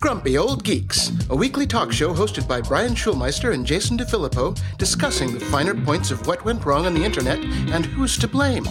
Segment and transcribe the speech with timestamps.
[0.00, 5.32] Grumpy Old Geeks, a weekly talk show hosted by Brian Schulmeister and Jason DeFilippo, discussing
[5.32, 8.64] the finer points of what went wrong on the internet and who's to blame.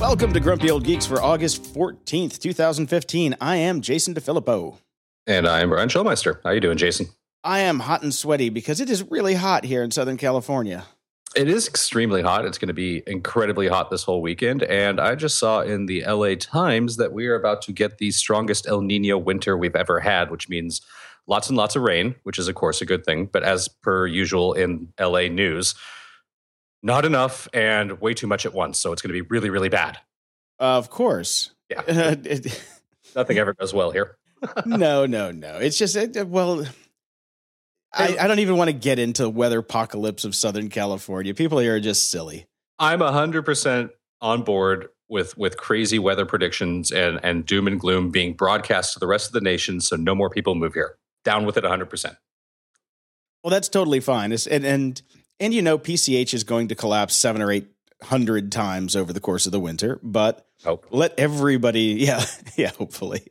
[0.00, 3.36] Welcome to Grumpy Old Geeks for August 14th, 2015.
[3.40, 4.78] I am Jason DeFilippo.
[5.26, 6.40] And I'm Brian Schulmeister.
[6.44, 7.08] How are you doing, Jason?
[7.44, 10.86] I am hot and sweaty because it is really hot here in Southern California.
[11.36, 12.46] It is extremely hot.
[12.46, 14.62] It's going to be incredibly hot this whole weekend.
[14.62, 18.10] And I just saw in the LA Times that we are about to get the
[18.10, 20.80] strongest El Nino winter we've ever had, which means
[21.26, 23.26] lots and lots of rain, which is, of course, a good thing.
[23.26, 25.74] But as per usual in LA news,
[26.82, 28.80] not enough and way too much at once.
[28.80, 29.98] So it's going to be really, really bad.
[30.58, 31.50] Uh, of course.
[31.68, 32.14] Yeah.
[33.14, 34.16] Nothing ever goes well here.
[34.64, 35.56] no, no, no.
[35.58, 36.64] It's just, it, well,
[37.92, 41.34] I, I don't even want to get into weather apocalypse of Southern California.
[41.34, 42.46] People here are just silly.
[42.78, 43.90] I'm hundred percent
[44.20, 48.98] on board with with crazy weather predictions and and doom and gloom being broadcast to
[48.98, 50.96] the rest of the nation, so no more people move here.
[51.24, 52.16] Down with it, hundred percent.
[53.42, 54.32] Well, that's totally fine.
[54.32, 55.00] It's, and and
[55.40, 57.68] and you know, PCH is going to collapse seven or eight
[58.02, 60.86] hundred times over the course of the winter, but Hope.
[60.90, 62.24] let everybody, yeah,
[62.56, 63.26] yeah, hopefully,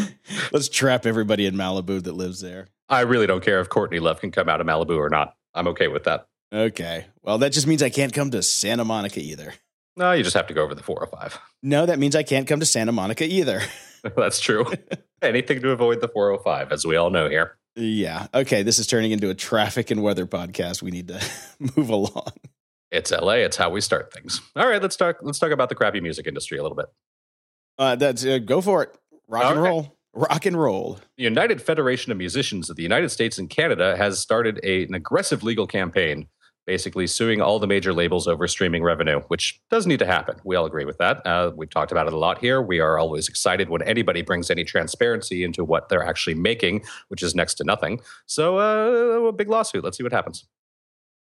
[0.52, 2.68] let's trap everybody in Malibu that lives there.
[2.90, 5.34] I really don't care if Courtney Love can come out of Malibu or not.
[5.54, 6.26] I'm okay with that.
[6.52, 7.06] Okay.
[7.22, 9.54] Well, that just means I can't come to Santa Monica either.
[9.96, 11.38] No, you just have to go over the 405.
[11.62, 13.62] No, that means I can't come to Santa Monica either.
[14.16, 14.66] That's true.
[15.22, 17.58] Anything to avoid the 405, as we all know here.
[17.76, 18.26] Yeah.
[18.34, 18.62] Okay.
[18.62, 20.82] This is turning into a traffic and weather podcast.
[20.82, 21.22] We need to
[21.76, 22.32] move along.
[22.90, 23.34] It's LA.
[23.34, 24.40] It's how we start things.
[24.56, 24.82] All right.
[24.82, 25.18] Let's talk.
[25.22, 26.86] Let's talk about the crappy music industry a little bit.
[27.78, 28.96] Uh, that's uh, go for it.
[29.28, 29.96] Rock and roll.
[30.12, 30.98] Rock and roll.
[31.16, 34.94] The United Federation of Musicians of the United States and Canada has started a, an
[34.94, 36.26] aggressive legal campaign,
[36.66, 40.36] basically suing all the major labels over streaming revenue, which does need to happen.
[40.44, 41.24] We all agree with that.
[41.24, 42.60] Uh, we've talked about it a lot here.
[42.60, 47.22] We are always excited when anybody brings any transparency into what they're actually making, which
[47.22, 48.00] is next to nothing.
[48.26, 49.84] So, uh, a big lawsuit.
[49.84, 50.44] Let's see what happens.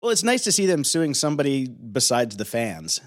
[0.02, 3.00] Well, it's nice to see them suing somebody besides the fans.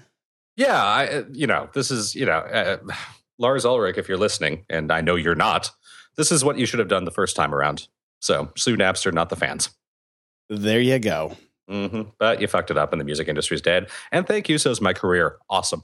[0.56, 2.76] Yeah, I, uh, you know, this is, you know, uh,
[3.38, 5.70] Lars Ulrich, if you're listening, and I know you're not,
[6.16, 7.88] this is what you should have done the first time around.
[8.20, 9.70] So, sue Napster, not the fans.
[10.48, 11.36] There you go.
[11.68, 13.88] hmm But you fucked it up, and the music industry's dead.
[14.10, 14.58] And thank you.
[14.58, 15.38] So's my career.
[15.50, 15.82] Awesome.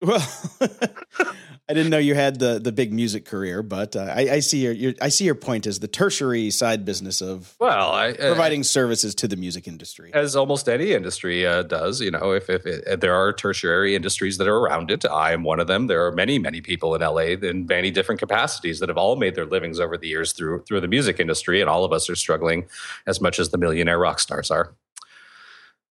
[0.00, 0.24] Well,
[1.70, 4.64] I didn't know you had the the big music career, but uh, I, I see
[4.64, 8.28] your, your I see your point as the tertiary side business of Well, I, uh,
[8.28, 10.10] providing services to the music industry.
[10.14, 14.38] as almost any industry uh, does, you know, if, if it, there are tertiary industries
[14.38, 15.88] that are around it, I am one of them.
[15.88, 19.34] There are many, many people in LA in many different capacities that have all made
[19.34, 22.16] their livings over the years through through the music industry, and all of us are
[22.16, 22.66] struggling
[23.06, 24.74] as much as the millionaire rock stars are.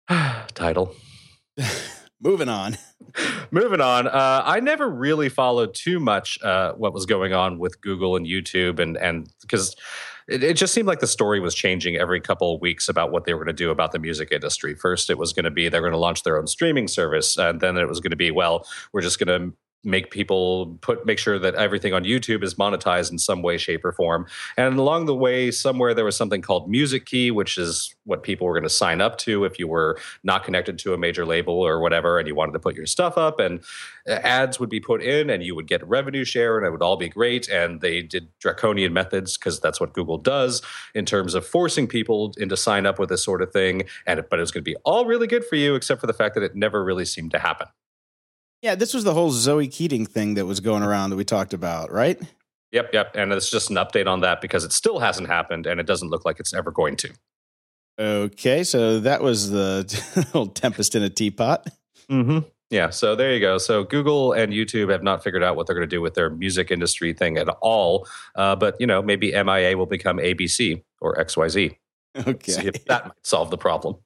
[0.55, 0.95] Title.
[2.19, 2.77] Moving on.
[3.51, 7.79] Moving on, uh, I never really followed too much uh, what was going on with
[7.81, 9.75] Google and YouTube, and and because
[10.27, 13.25] it, it just seemed like the story was changing every couple of weeks about what
[13.25, 14.75] they were going to do about the music industry.
[14.75, 17.61] First, it was going to be they're going to launch their own streaming service, and
[17.61, 19.55] then it was going to be well, we're just going to
[19.87, 23.83] make people put make sure that everything on YouTube is monetized in some way, shape,
[23.85, 24.27] or form.
[24.57, 28.45] And along the way, somewhere there was something called Music Key, which is what people
[28.45, 31.53] were going to sign up to if you were not connected to a major label
[31.53, 33.61] or whatever, and you wanted to put your stuff up, and
[34.07, 36.83] uh, ads would be put in, and you would get revenue share, and it would
[36.83, 37.47] all be great.
[37.47, 40.61] And they did draconian methods because that's what Google does
[40.93, 43.83] in terms of forcing people into sign up with this sort of thing.
[44.05, 46.13] And but it was going to be all really good for you, except for the
[46.13, 47.67] fact that it never really seemed to happen.
[48.67, 51.53] Yeah, this was the whole Zoe Keating thing that was going around that we talked
[51.53, 52.21] about, right?
[52.73, 53.15] Yep, yep.
[53.15, 56.09] And it's just an update on that because it still hasn't happened and it doesn't
[56.09, 57.13] look like it's ever going to.
[57.97, 59.85] Okay, so that was the
[60.17, 61.65] little tempest in a teapot.
[62.11, 62.39] Mm-hmm.
[62.69, 63.57] Yeah, so there you go.
[63.57, 66.29] So Google and YouTube have not figured out what they're going to do with their
[66.29, 68.05] music industry thing at all.
[68.35, 71.77] Uh, but, you know, maybe MIA will become ABC or XYZ.
[72.17, 72.51] Okay.
[72.51, 73.97] See if that might solve the problem.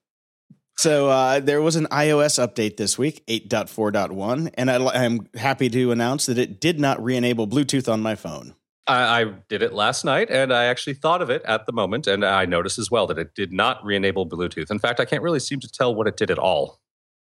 [0.82, 5.92] So uh, there was an iOS update this week, 8.4.1, and I, I'm happy to
[5.92, 8.56] announce that it did not re-enable Bluetooth on my phone.
[8.88, 12.08] I, I did it last night and I actually thought of it at the moment.
[12.08, 14.72] And I noticed as well that it did not re enable Bluetooth.
[14.72, 16.80] In fact, I can't really seem to tell what it did at all.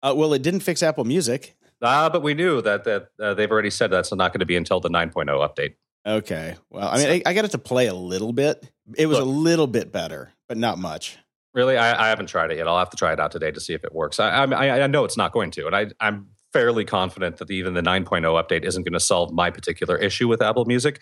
[0.02, 1.56] Uh, well, it didn't fix Apple Music.
[1.80, 4.56] Ah, but we knew that that uh, they've already said that's not going to be
[4.56, 5.76] until the 9.0 update.
[6.04, 6.54] Okay.
[6.68, 8.70] Well, I mean, I, I got it to play a little bit.
[8.94, 11.16] It was a little bit better, but not much.
[11.58, 12.68] Really, I, I haven't tried it yet.
[12.68, 14.20] I'll have to try it out today to see if it works.
[14.20, 17.74] I, I, I know it's not going to, and I, I'm fairly confident that even
[17.74, 21.00] the 9.0 update isn't going to solve my particular issue with Apple Music.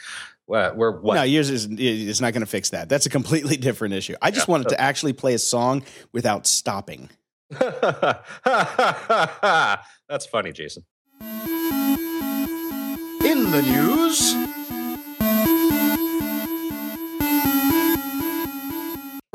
[0.51, 1.17] Uh, we're what?
[1.17, 2.89] No, yours is it's not going to fix that.
[2.89, 4.15] That's a completely different issue.
[4.23, 4.53] I just Yeah.
[4.53, 5.83] wanted to actually play a song
[6.15, 7.11] without stopping.
[7.51, 8.23] That's
[10.33, 10.85] funny, Jason.
[11.21, 11.27] In
[13.51, 14.46] the news.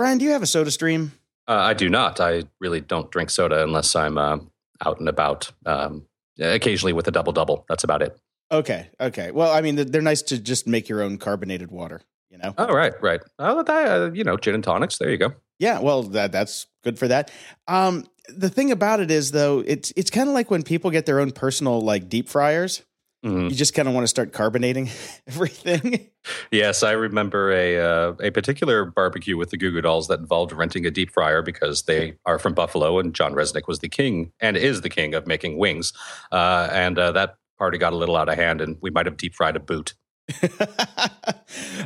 [0.02, 1.12] Brian, do you have a soda stream?
[1.48, 2.20] Uh, I do not.
[2.20, 4.40] I really don't drink soda unless I'm uh,
[4.84, 5.52] out and about.
[5.68, 6.08] Um,
[6.40, 7.66] occasionally with a double double.
[7.70, 8.20] That's about it.
[8.52, 8.90] Okay.
[9.00, 9.30] Okay.
[9.30, 12.02] Well, I mean, they're nice to just make your own carbonated water.
[12.32, 12.56] You know.
[12.58, 13.22] Oh, right, right.
[13.38, 14.98] Oh, that, uh, you know, gin and tonics.
[14.98, 15.36] There you go.
[15.60, 15.80] Yeah.
[15.80, 17.30] Well, that that's good for that.
[17.68, 21.06] Um, the thing about it is, though, it's it's kind of like when people get
[21.06, 22.82] their own personal like deep fryers.
[23.24, 23.52] Mhm.
[23.52, 24.90] You just kind of want to start carbonating
[25.28, 26.10] everything.
[26.52, 30.52] Yes, I remember a uh, a particular barbecue with the Goo Goo Dolls that involved
[30.52, 34.32] renting a deep fryer because they are from Buffalo, and John Rzeznik was the king
[34.40, 35.94] and is the king of making wings.
[36.32, 39.18] Uh, and uh, that party got a little out of hand, and we might have
[39.18, 39.94] deep fried a boot.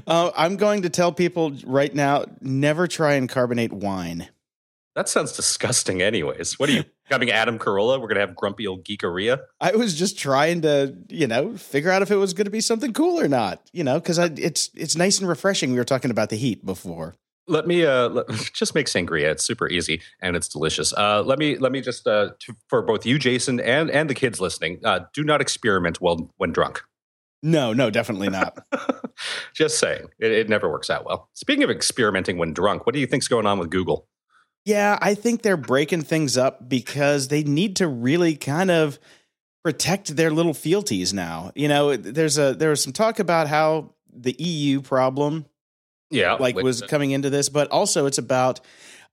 [0.07, 4.29] uh, I'm going to tell people right now: never try and carbonate wine.
[4.95, 6.01] That sounds disgusting.
[6.01, 8.01] Anyways, what are you coming, Adam Carolla?
[8.01, 9.41] We're gonna have grumpy old geekeria.
[9.59, 12.61] I was just trying to, you know, figure out if it was going to be
[12.61, 13.61] something cool or not.
[13.73, 15.71] You know, because it's it's nice and refreshing.
[15.71, 17.15] We were talking about the heat before.
[17.47, 19.31] Let me uh, let, just make sangria.
[19.31, 20.93] It's super easy and it's delicious.
[20.93, 22.29] Uh, let me let me just uh,
[22.69, 26.53] for both you, Jason, and and the kids listening, uh, do not experiment while when
[26.53, 26.83] drunk.
[27.43, 28.57] No, no, definitely not.
[29.53, 31.29] just saying, it, it never works out well.
[31.35, 34.07] Speaking of experimenting when drunk, what do you think's going on with Google?
[34.65, 38.97] Yeah, I think they're breaking things up because they need to really kind of
[39.63, 41.51] protect their little fealties now.
[41.55, 45.45] You know, there's a there was some talk about how the EU problem
[46.09, 48.59] Yeah, like was the- coming into this, but also it's about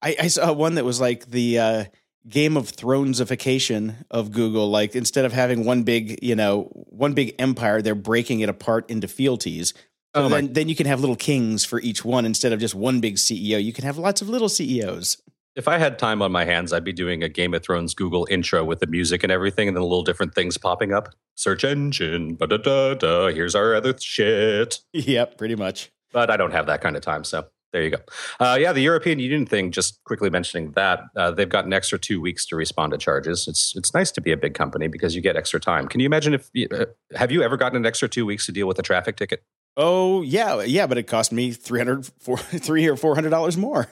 [0.00, 1.84] I, I saw one that was like the uh
[2.28, 4.70] Game of Thronesification of Google.
[4.70, 8.88] Like instead of having one big, you know, one big empire, they're breaking it apart
[8.88, 9.74] into fealties.
[10.14, 12.74] So Oh then, then you can have little kings for each one instead of just
[12.74, 13.62] one big CEO.
[13.62, 15.20] You can have lots of little CEOs.
[15.54, 18.26] If I had time on my hands, I'd be doing a Game of Thrones Google
[18.30, 21.10] intro with the music and everything, and then little different things popping up.
[21.34, 23.28] Search engine, da da da da.
[23.28, 24.78] Here's our other shit.
[24.94, 25.92] yep, pretty much.
[26.10, 27.98] But I don't have that kind of time, so there you go.
[28.40, 29.72] Uh, yeah, the European Union thing.
[29.72, 33.46] Just quickly mentioning that uh, they've got an extra two weeks to respond to charges.
[33.46, 35.86] It's it's nice to be a big company because you get extra time.
[35.86, 38.66] Can you imagine if uh, have you ever gotten an extra two weeks to deal
[38.66, 39.42] with a traffic ticket?
[39.76, 43.88] Oh yeah, yeah, but it cost me 300 four, three or four hundred dollars more.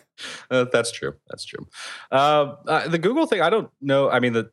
[0.50, 1.14] Uh, that's true.
[1.28, 1.66] That's true.
[2.10, 4.10] Uh, uh, the Google thing, I don't know.
[4.10, 4.50] I mean, the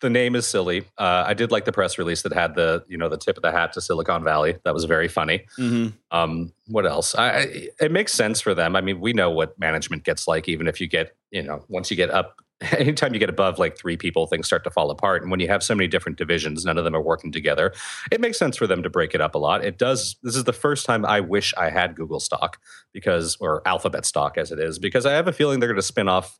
[0.00, 0.84] the name is silly.
[0.98, 3.42] Uh, I did like the press release that had the you know the tip of
[3.42, 4.56] the hat to Silicon Valley.
[4.64, 5.46] That was very funny.
[5.58, 5.88] Mm-hmm.
[6.16, 7.14] Um, what else?
[7.14, 8.76] I, I, it makes sense for them.
[8.76, 10.48] I mean, we know what management gets like.
[10.48, 12.40] Even if you get you know once you get up.
[12.76, 15.22] Anytime you get above like three people, things start to fall apart.
[15.22, 17.72] And when you have so many different divisions, none of them are working together.
[18.10, 19.64] It makes sense for them to break it up a lot.
[19.64, 20.16] It does.
[20.22, 22.58] This is the first time I wish I had Google stock
[22.92, 25.82] because, or Alphabet stock as it is, because I have a feeling they're going to
[25.82, 26.38] spin off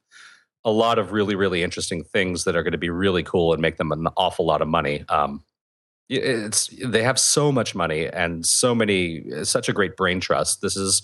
[0.64, 3.62] a lot of really, really interesting things that are going to be really cool and
[3.62, 5.04] make them an awful lot of money.
[5.08, 5.42] Um,
[6.10, 10.60] it's they have so much money and so many, such a great brain trust.
[10.60, 11.02] This is,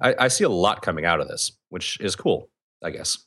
[0.00, 2.48] I, I see a lot coming out of this, which is cool,
[2.82, 3.18] I guess.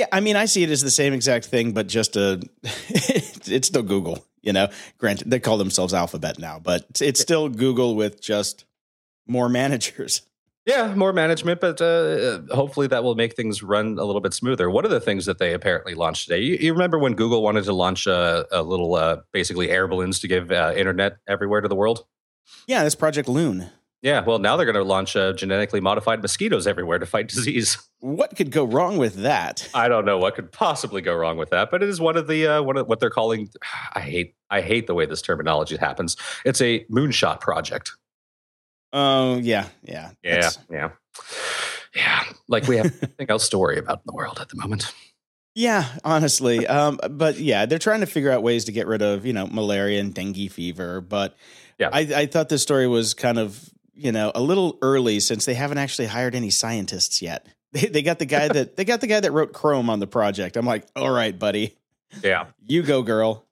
[0.00, 3.68] Yeah, I mean, I see it as the same exact thing, but just a, it's
[3.68, 4.24] still Google.
[4.40, 8.64] You know, granted, they call themselves Alphabet now, but it's, still Google with just
[9.26, 10.22] more managers.
[10.64, 14.70] Yeah, more management, but uh, hopefully that will make things run a little bit smoother.
[14.70, 17.64] One of the things that they apparently launched today, you, you remember when Google wanted
[17.64, 21.68] to launch a, a little, uh, basically air balloons to give uh, internet everywhere to
[21.68, 22.06] the world?
[22.66, 23.68] Yeah, this Project Loon.
[24.02, 27.76] Yeah, well, now they're going to launch uh, genetically modified mosquitoes everywhere to fight disease.
[27.98, 29.68] What could go wrong with that?
[29.74, 32.26] I don't know what could possibly go wrong with that, but it is one of
[32.26, 33.48] the uh, one of what they're calling.
[33.94, 36.16] I hate I hate the way this terminology happens.
[36.46, 37.92] It's a moonshot project.
[38.92, 40.10] Oh, yeah, yeah.
[40.22, 40.90] Yeah, That's- yeah,
[41.94, 42.24] yeah.
[42.48, 44.92] Like we have nothing else to worry about in the world at the moment.
[45.54, 46.66] Yeah, honestly.
[46.66, 49.46] Um, but yeah, they're trying to figure out ways to get rid of, you know,
[49.46, 51.00] malaria and dengue fever.
[51.00, 51.36] But
[51.78, 51.90] Yeah.
[51.92, 53.68] I, I thought this story was kind of,
[54.00, 57.46] you know, a little early since they haven't actually hired any scientists yet.
[57.72, 60.08] They, they got the guy that they got the guy that wrote Chrome on the
[60.08, 60.56] project.
[60.56, 61.76] I'm like, all right, buddy,
[62.20, 63.46] Yeah, you go, girl.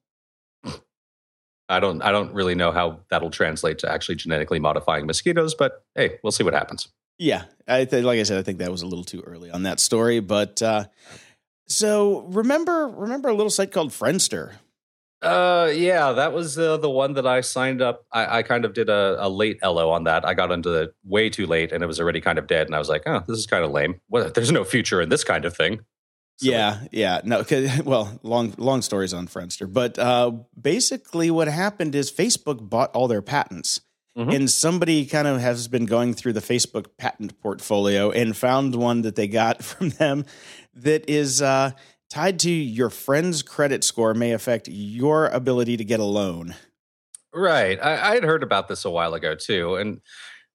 [1.69, 5.85] I don't I don't really know how that'll translate to actually genetically modifying mosquitoes, but
[5.95, 6.89] hey, we'll see what happens.
[7.17, 9.63] Yeah, I th- like I said, I think that was a little too early on
[9.63, 10.19] that story.
[10.19, 10.87] But uh,
[11.67, 14.53] so remember, remember a little site called Friendster.
[15.21, 18.05] Uh, yeah, that was uh, the one that I signed up.
[18.11, 20.25] I, I kind of did a, a late LO on that.
[20.25, 22.67] I got into it way too late, and it was already kind of dead.
[22.67, 23.99] And I was like, oh, this is kind of lame.
[24.09, 25.79] Well, there's no future in this kind of thing.
[26.37, 27.19] So- Yeah, yeah.
[27.25, 27.43] No,
[27.83, 33.09] well, long long stories on Friendster, but uh, basically what happened is Facebook bought all
[33.09, 33.81] their patents,
[34.17, 34.33] Mhm.
[34.33, 39.01] and somebody kind of has been going through the Facebook patent portfolio and found one
[39.01, 40.23] that they got from them
[40.73, 41.71] that is uh,
[42.09, 46.55] tied to your friend's credit score may affect your ability to get a loan.
[47.33, 47.79] Right.
[47.81, 50.01] I, I had heard about this a while ago too, and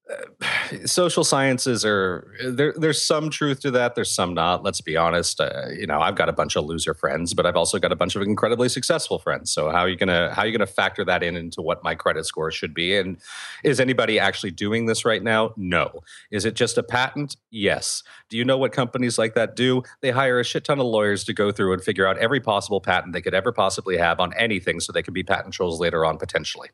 [0.85, 5.41] social sciences are there there's some truth to that there's some not let's be honest.
[5.41, 7.95] Uh, you know i've got a bunch of loser friends but i've also got a
[7.95, 9.51] bunch of incredibly successful friends.
[9.51, 11.95] So how are you gonna how are you gonna factor that in into what my
[11.95, 12.97] credit score should be?
[12.97, 13.17] And
[13.63, 15.53] is anybody actually doing this right now?
[15.57, 16.01] No.
[16.31, 17.35] Is it just a patent?
[17.51, 18.03] Yes.
[18.29, 19.83] Do you know what companies like that do?
[20.01, 22.81] They hire a shit ton of lawyers to go through and figure out every possible
[22.81, 26.05] patent they could ever possibly have on anything so they can be patent trolls later
[26.05, 26.69] on potentially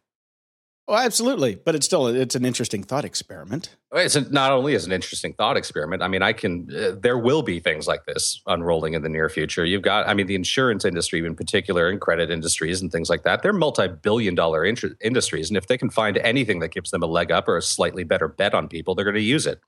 [0.92, 1.56] Oh, absolutely.
[1.56, 3.78] But it's still it's an interesting thought experiment.
[3.94, 6.04] It's a, not only as an interesting thought experiment.
[6.04, 6.68] I mean, I can.
[6.70, 9.64] Uh, there will be things like this unrolling in the near future.
[9.64, 13.24] You've got, I mean, the insurance industry in particular, and credit industries and things like
[13.24, 13.42] that.
[13.42, 17.32] They're multi-billion-dollar in- industries, and if they can find anything that gives them a leg
[17.32, 19.62] up or a slightly better bet on people, they're going to use it.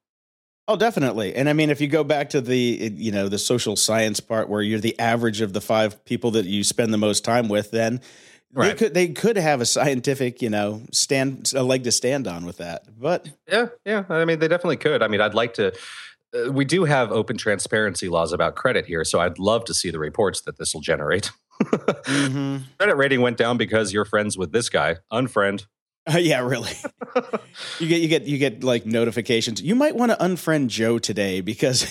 [0.67, 1.35] Oh, definitely.
[1.35, 4.49] And I mean, if you go back to the you know the social science part,
[4.49, 7.71] where you're the average of the five people that you spend the most time with,
[7.71, 8.01] then
[8.55, 8.67] Right.
[8.67, 12.45] They could they could have a scientific, you know, stand a leg to stand on
[12.45, 12.85] with that.
[12.99, 15.01] But yeah, yeah, I mean they definitely could.
[15.01, 15.73] I mean, I'd like to
[16.33, 19.89] uh, we do have open transparency laws about credit here, so I'd love to see
[19.89, 21.31] the reports that this will generate.
[21.63, 22.57] mm-hmm.
[22.79, 24.97] Credit rating went down because you're friends with this guy.
[25.11, 25.65] Unfriend.
[26.11, 26.73] Uh, yeah, really.
[27.79, 29.63] you get you get you get like notifications.
[29.63, 31.83] You might want to unfriend Joe today because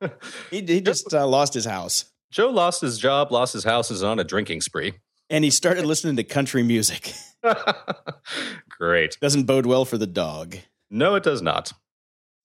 [0.50, 2.04] he, he just uh, lost his house.
[2.30, 4.94] Joe lost his job, lost his house, is on a drinking spree
[5.32, 7.14] and he started listening to country music.
[8.68, 9.18] Great.
[9.20, 10.56] Doesn't bode well for the dog.
[10.90, 11.72] No, it does not.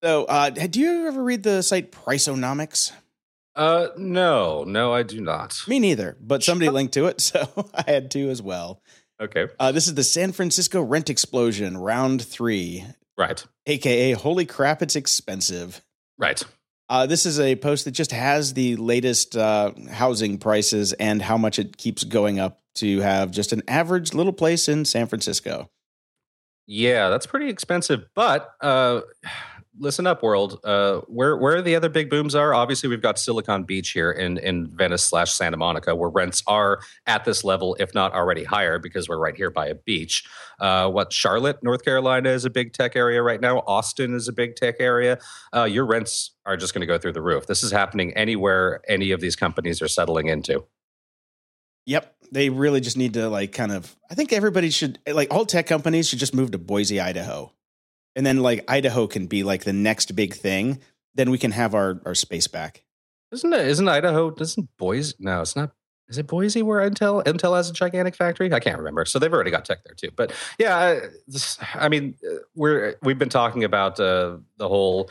[0.03, 2.94] So, uh, do you ever read the site Priceonomics?
[3.56, 5.62] Uh, no, no, I do not.
[5.67, 6.15] Me neither.
[6.22, 8.82] But somebody linked to it, so I had to as well.
[9.20, 9.48] Okay.
[9.60, 12.86] Uh, this is the San Francisco rent explosion, round three.
[13.17, 13.44] Right.
[13.65, 15.82] AKA, holy crap, it's expensive.
[16.17, 16.41] Right.
[16.88, 21.38] Uh, this is a post that just has the latest uh, housing prices and how
[21.38, 25.69] much it keeps going up to have just an average little place in San Francisco.
[26.67, 28.05] Yeah, that's pretty expensive.
[28.13, 29.01] But uh,
[29.79, 30.60] listen up, world.
[30.63, 32.53] Uh, where where the other big booms are?
[32.53, 36.79] Obviously, we've got Silicon Beach here in in Venice slash Santa Monica, where rents are
[37.05, 40.25] at this level, if not already higher, because we're right here by a beach.
[40.60, 43.60] Uh, what Charlotte, North Carolina, is a big tech area right now.
[43.60, 45.19] Austin is a big tech area.
[45.55, 47.48] Uh, your rents are just going to go through the roof.
[47.48, 50.65] This is happening anywhere any of these companies are settling into.
[51.88, 52.15] Yep.
[52.32, 55.65] They really just need to like kind of I think everybody should like all tech
[55.65, 57.51] companies should just move to Boise, Idaho.
[58.15, 60.79] And then like Idaho can be like the next big thing.
[61.15, 62.84] Then we can have our our space back.
[63.32, 65.72] Isn't it isn't Idaho doesn't Boise no, it's not
[66.10, 68.52] is it Boise where Intel Intel has a gigantic factory?
[68.54, 69.06] I can't remember.
[69.06, 70.10] So they've already got tech there too.
[70.16, 75.10] But yeah, this, I mean, uh, we're we've been talking about uh, the whole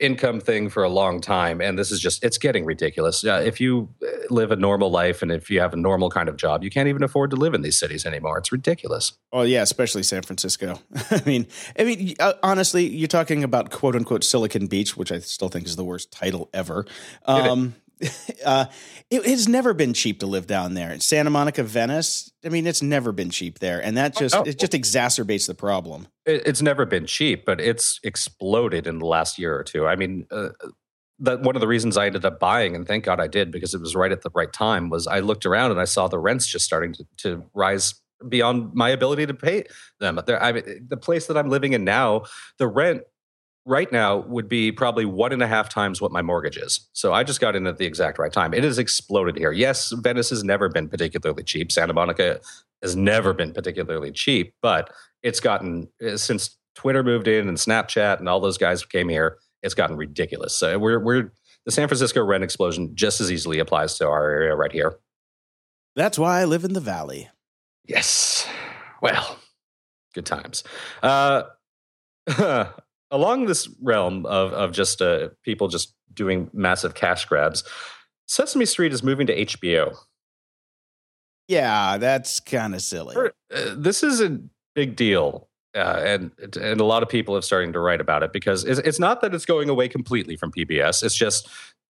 [0.00, 3.24] income thing for a long time, and this is just it's getting ridiculous.
[3.24, 6.28] Uh, if you uh, live a normal life and if you have a normal kind
[6.28, 8.36] of job, you can't even afford to live in these cities anymore.
[8.36, 9.14] It's ridiculous.
[9.32, 10.78] Oh yeah, especially San Francisco.
[11.10, 11.46] I mean,
[11.78, 15.66] I mean, uh, honestly, you're talking about quote unquote Silicon Beach, which I still think
[15.66, 16.84] is the worst title ever.
[17.24, 17.74] Um,
[18.44, 18.66] uh,
[19.10, 20.98] it has never been cheap to live down there.
[21.00, 22.32] Santa Monica, Venice.
[22.44, 25.54] I mean, it's never been cheap there, and that just oh, it just exacerbates the
[25.54, 26.08] problem.
[26.26, 29.86] It's never been cheap, but it's exploded in the last year or two.
[29.86, 30.50] I mean, uh,
[31.20, 33.74] that one of the reasons I ended up buying, and thank God I did because
[33.74, 34.90] it was right at the right time.
[34.90, 37.94] Was I looked around and I saw the rents just starting to, to rise
[38.28, 39.64] beyond my ability to pay
[40.00, 40.18] them.
[40.28, 42.24] I mean, the place that I'm living in now,
[42.58, 43.02] the rent
[43.66, 46.88] right now would be probably one and a half times what my mortgage is.
[46.92, 48.52] So I just got in at the exact right time.
[48.52, 49.52] It has exploded here.
[49.52, 51.72] Yes, Venice has never been particularly cheap.
[51.72, 52.40] Santa Monica
[52.82, 54.90] has never been particularly cheap, but
[55.22, 59.38] it's gotten eh, since Twitter moved in and Snapchat and all those guys came here.
[59.62, 60.54] It's gotten ridiculous.
[60.54, 61.32] So we're we're
[61.64, 64.98] the San Francisco rent explosion just as easily applies to our area right here.
[65.96, 67.30] That's why I live in the valley.
[67.86, 68.46] Yes.
[69.00, 69.38] Well,
[70.14, 70.64] good times.
[71.02, 71.44] Uh,
[73.14, 77.64] along this realm of of just uh, people just doing massive cash grabs,
[78.26, 79.96] Sesame Street is moving to HBO.
[81.48, 83.16] Yeah, that's kind of silly.
[83.16, 83.30] Uh,
[83.76, 84.40] this is a
[84.74, 88.32] big deal, uh, and and a lot of people have starting to write about it
[88.32, 91.02] because it's, it's not that it's going away completely from PBS.
[91.02, 91.48] It's just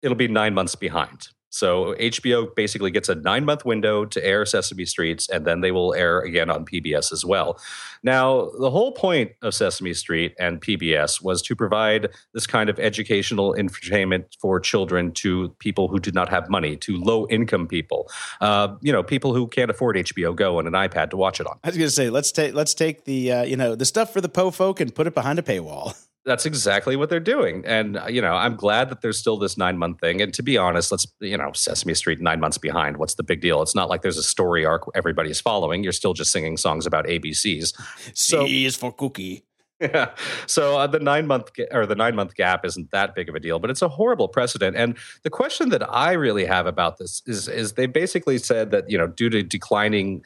[0.02, 1.30] it'll be nine months behind.
[1.50, 5.72] So HBO basically gets a nine month window to air Sesame Streets, and then they
[5.72, 7.60] will air again on PBS as well.
[8.04, 12.80] Now, the whole point of Sesame Street and PBS was to provide this kind of
[12.80, 18.10] educational entertainment for children to people who did not have money, to low income people,
[18.42, 21.48] uh, you know, people who can't afford HBO Go and an iPad to watch it
[21.48, 21.58] on.
[21.64, 24.14] I was going to say, let's take let's take the uh, you know the stuff
[24.14, 25.96] for the po folk and put it behind a paywall.
[26.28, 27.64] That's exactly what they're doing.
[27.66, 30.22] And, uh, you know, I'm glad that there's still this nine month thing.
[30.22, 32.98] And to be honest, let's, you know, Sesame Street nine months behind.
[32.98, 33.62] What's the big deal?
[33.62, 35.86] It's not like there's a story arc everybody's following.
[35.86, 37.74] You're still just singing songs about ABCs.
[38.14, 39.46] So, C is for cookie.
[39.80, 40.10] Yeah.
[40.48, 43.36] So uh, the nine month ga- or the nine month gap isn't that big of
[43.36, 44.76] a deal, but it's a horrible precedent.
[44.76, 48.90] And the question that I really have about this is is they basically said that
[48.90, 50.24] you know due to declining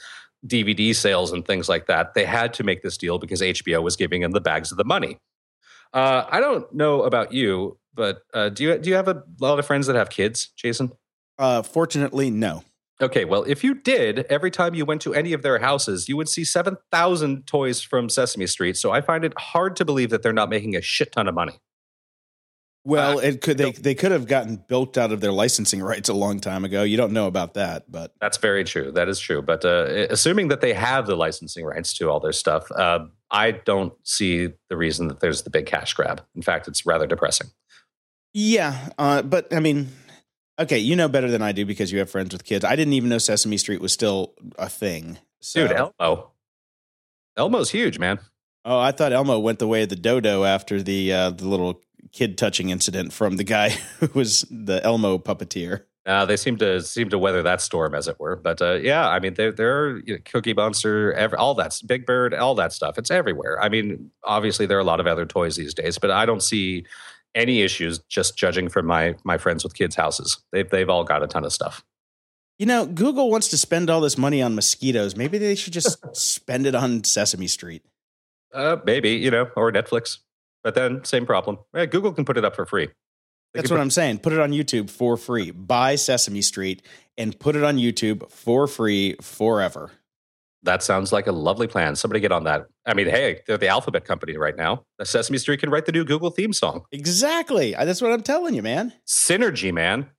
[0.47, 3.95] DVD sales and things like that, they had to make this deal because HBO was
[3.97, 5.17] giving them the bags of the money.
[5.93, 9.59] Uh, I don't know about you, but uh, do you do you have a lot
[9.59, 10.91] of friends that have kids, Jason?
[11.37, 12.63] Uh, fortunately, no.
[13.01, 16.15] Okay, well, if you did, every time you went to any of their houses, you
[16.17, 18.77] would see 7,000 toys from Sesame Street.
[18.77, 21.33] So I find it hard to believe that they're not making a shit ton of
[21.33, 21.59] money.
[22.83, 26.09] Well, uh, it could they they could have gotten built out of their licensing rights
[26.09, 26.83] a long time ago.
[26.83, 28.91] You don't know about that, but that's very true.
[28.91, 29.41] That is true.
[29.41, 33.51] But uh, assuming that they have the licensing rights to all their stuff, uh, I
[33.51, 36.23] don't see the reason that there's the big cash grab.
[36.35, 37.47] In fact, it's rather depressing.
[38.33, 39.89] Yeah, uh, but I mean,
[40.57, 42.65] okay, you know better than I do because you have friends with kids.
[42.65, 45.19] I didn't even know Sesame Street was still a thing.
[45.39, 45.67] So.
[45.67, 46.31] Dude, Elmo,
[47.37, 48.19] Elmo's huge, man.
[48.63, 51.81] Oh, I thought Elmo went the way of the dodo after the uh, the little
[52.11, 55.83] kid touching incident from the guy who was the Elmo puppeteer.
[56.05, 58.35] Uh, they seem to seem to weather that storm, as it were.
[58.35, 61.81] But uh, yeah, I mean, there there are you know, Cookie Monster, every, all that's
[61.83, 62.97] Big Bird, all that stuff.
[62.97, 63.61] It's everywhere.
[63.61, 66.41] I mean, obviously there are a lot of other toys these days, but I don't
[66.41, 66.85] see
[67.35, 70.39] any issues just judging from my my friends with kids' houses.
[70.51, 71.83] They've they've all got a ton of stuff.
[72.57, 75.15] You know, Google wants to spend all this money on mosquitoes.
[75.15, 77.83] Maybe they should just spend it on Sesame Street.
[78.53, 80.17] Uh, maybe you know, or Netflix.
[80.63, 81.57] But then, same problem.
[81.75, 82.87] Yeah, Google can put it up for free.
[82.87, 82.93] They
[83.59, 84.19] That's what put- I'm saying.
[84.19, 85.51] Put it on YouTube for free.
[85.51, 86.83] Buy Sesame Street
[87.17, 89.91] and put it on YouTube for free forever.
[90.63, 91.95] That sounds like a lovely plan.
[91.95, 92.67] Somebody get on that.
[92.85, 94.85] I mean, hey, they're the alphabet company right now.
[94.99, 96.85] The Sesame Street can write the new Google theme song.
[96.91, 97.73] Exactly.
[97.73, 98.93] That's what I'm telling you, man.
[99.07, 100.11] Synergy, man.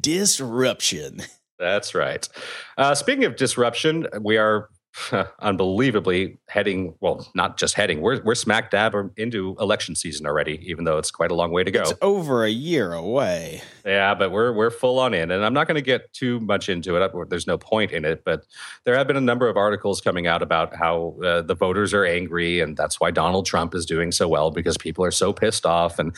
[0.00, 1.20] Disruption.
[1.58, 2.28] That's right.
[2.76, 4.68] Uh, speaking of disruption, we are
[5.40, 10.84] unbelievably heading well not just heading we're, we're smack dab into election season already even
[10.84, 11.82] though it's quite a long way to go.
[11.82, 13.62] It's over a year away.
[13.84, 16.68] Yeah but we're we're full on in and i'm not going to get too much
[16.68, 18.44] into it there's no point in it but
[18.84, 22.04] there have been a number of articles coming out about how uh, the voters are
[22.04, 25.64] angry and that's why donald trump is doing so well because people are so pissed
[25.64, 26.14] off and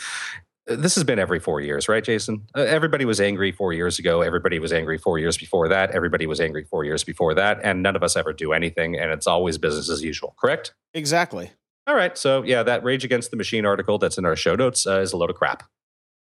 [0.76, 2.46] this has been every four years, right, Jason?
[2.54, 4.22] Uh, everybody was angry four years ago.
[4.22, 5.90] Everybody was angry four years before that.
[5.90, 7.61] Everybody was angry four years before that.
[7.62, 8.98] And none of us ever do anything.
[8.98, 10.74] And it's always business as usual, correct?
[10.94, 11.50] Exactly.
[11.87, 12.16] All right.
[12.16, 15.12] So, yeah, that Rage Against the Machine article that's in our show notes uh, is
[15.12, 15.64] a load of crap.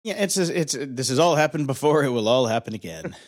[0.04, 2.04] Yeah, it's, it's, this has all happened before.
[2.04, 3.16] It will all happen again.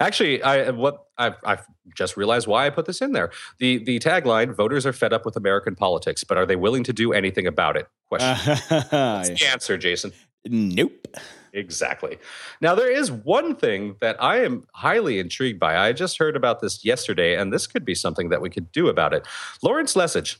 [0.00, 3.30] Actually, I what I've, I've, just realized why I put this in there.
[3.58, 6.92] The the tagline: "Voters are fed up with American politics, but are they willing to
[6.92, 8.56] do anything about it?" Question.
[8.90, 10.12] That's the answer, Jason.
[10.48, 11.08] Nope.
[11.52, 12.18] Exactly.
[12.60, 15.76] Now, there is one thing that I am highly intrigued by.
[15.76, 18.88] I just heard about this yesterday, and this could be something that we could do
[18.88, 19.26] about it.
[19.62, 20.36] Lawrence Lessig.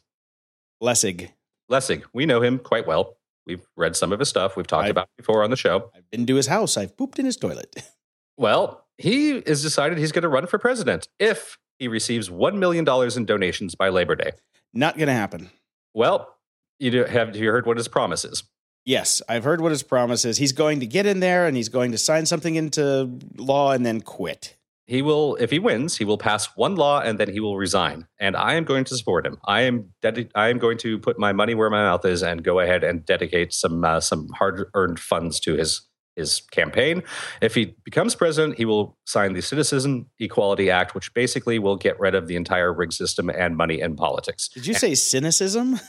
[0.83, 1.31] Lessig.
[1.71, 2.03] Lessig.
[2.13, 3.17] We know him quite well.
[3.47, 4.57] We've read some of his stuff.
[4.57, 5.91] We've talked I've, about before on the show.
[5.95, 6.77] I've been to his house.
[6.77, 7.75] I've pooped in his toilet.
[8.39, 12.87] Well, he has decided he's going to run for president if he receives $1 million
[13.17, 14.33] in donations by Labor Day.
[14.75, 15.49] Not going to happen.
[15.95, 16.37] Well,
[16.79, 18.43] you do, have you heard what his promise is?
[18.87, 20.39] Yes, I've heard what his promise is.
[20.39, 23.85] He's going to get in there and he's going to sign something into law and
[23.85, 24.57] then quit.
[24.87, 28.07] He will, if he wins, he will pass one law and then he will resign.
[28.21, 29.39] And I am going to support him.
[29.45, 32.45] I am, dedi- I am going to put my money where my mouth is and
[32.45, 35.83] go ahead and dedicate some uh, some hard earned funds to his
[36.15, 37.03] his campaign.
[37.43, 41.99] If he becomes president, he will sign the Citizen Equality Act, which basically will get
[41.99, 44.49] rid of the entire rig system and money in politics.
[44.49, 45.81] Did you say cynicism?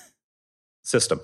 [0.84, 1.22] System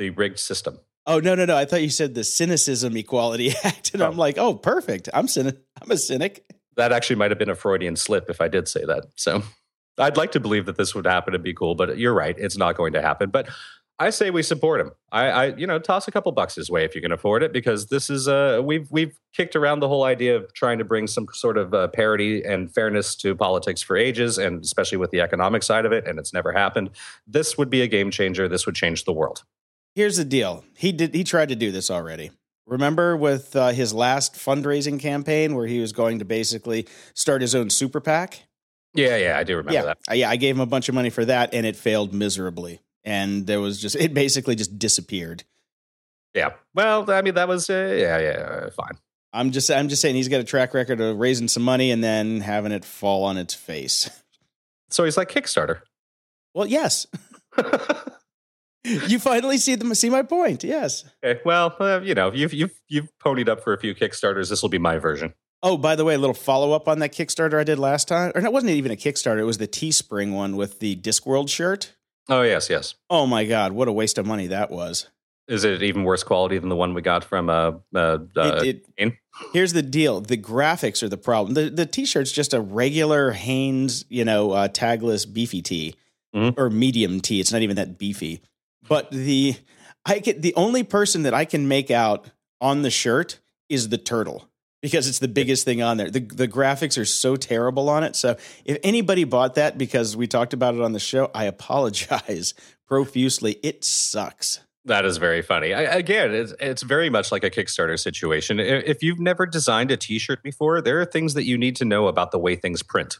[0.00, 0.80] the rigged system.
[1.06, 1.56] Oh no no no!
[1.56, 4.08] I thought you said the Cynicism Equality Act, and oh.
[4.08, 5.08] I'm like, oh, perfect.
[5.14, 5.58] I'm cynic.
[5.80, 6.44] I'm a cynic.
[6.76, 9.04] That actually might have been a Freudian slip if I did say that.
[9.16, 9.42] So
[9.98, 12.56] I'd like to believe that this would happen and be cool, but you're right, it's
[12.56, 13.30] not going to happen.
[13.30, 13.48] But
[13.98, 14.92] I say we support him.
[15.12, 17.52] I, I, you know, toss a couple bucks his way if you can afford it,
[17.52, 21.06] because this is uh we've we've kicked around the whole idea of trying to bring
[21.06, 25.20] some sort of uh, parity and fairness to politics for ages, and especially with the
[25.20, 26.90] economic side of it, and it's never happened.
[27.26, 28.48] This would be a game changer.
[28.48, 29.44] This would change the world.
[29.94, 30.64] Here's the deal.
[30.76, 31.14] He did.
[31.14, 32.30] He tried to do this already.
[32.66, 37.54] Remember with uh, his last fundraising campaign where he was going to basically start his
[37.54, 38.44] own super PAC?
[38.94, 39.82] Yeah, yeah, I do remember yeah.
[39.82, 39.98] that.
[40.08, 42.80] Uh, yeah, I gave him a bunch of money for that, and it failed miserably.
[43.04, 45.44] And there was just it basically just disappeared.
[46.34, 46.50] Yeah.
[46.74, 48.98] Well, I mean, that was uh, yeah, yeah, fine.
[49.32, 52.02] I'm just I'm just saying he's got a track record of raising some money and
[52.02, 54.10] then having it fall on its face.
[54.90, 55.82] So he's like Kickstarter.
[56.52, 57.06] Well, yes.
[58.84, 60.64] you finally see them see my point.
[60.64, 61.04] Yes.
[61.24, 61.40] Okay.
[61.44, 64.48] Well, uh, you know, you've you've you've ponied up for a few Kickstarters.
[64.48, 65.34] This will be my version.
[65.62, 68.32] Oh, by the way, a little follow up on that Kickstarter I did last time.
[68.34, 69.40] Or it wasn't even a Kickstarter.
[69.40, 71.94] It was the Teespring one with the Discworld shirt.
[72.28, 72.94] Oh yes, yes.
[73.10, 75.08] Oh my God, what a waste of money that was.
[75.48, 78.86] Is it even worse quality than the one we got from uh, uh, uh it,
[78.96, 79.14] it,
[79.52, 81.54] Here's the deal: the graphics are the problem.
[81.54, 85.94] The the t-shirt's just a regular Hanes, you know, uh, tagless beefy tee
[86.34, 86.60] mm-hmm.
[86.60, 87.40] or medium tee.
[87.40, 88.42] It's not even that beefy.
[88.90, 89.54] But the
[90.04, 92.28] I get the only person that I can make out
[92.60, 94.48] on the shirt is the turtle
[94.82, 96.10] because it's the biggest thing on there.
[96.10, 98.16] The the graphics are so terrible on it.
[98.16, 102.52] So if anybody bought that because we talked about it on the show, I apologize
[102.88, 103.58] profusely.
[103.62, 104.58] It sucks.
[104.86, 105.72] That is very funny.
[105.72, 108.58] I, again, it's, it's very much like a Kickstarter situation.
[108.58, 112.08] If you've never designed a T-shirt before, there are things that you need to know
[112.08, 113.18] about the way things print.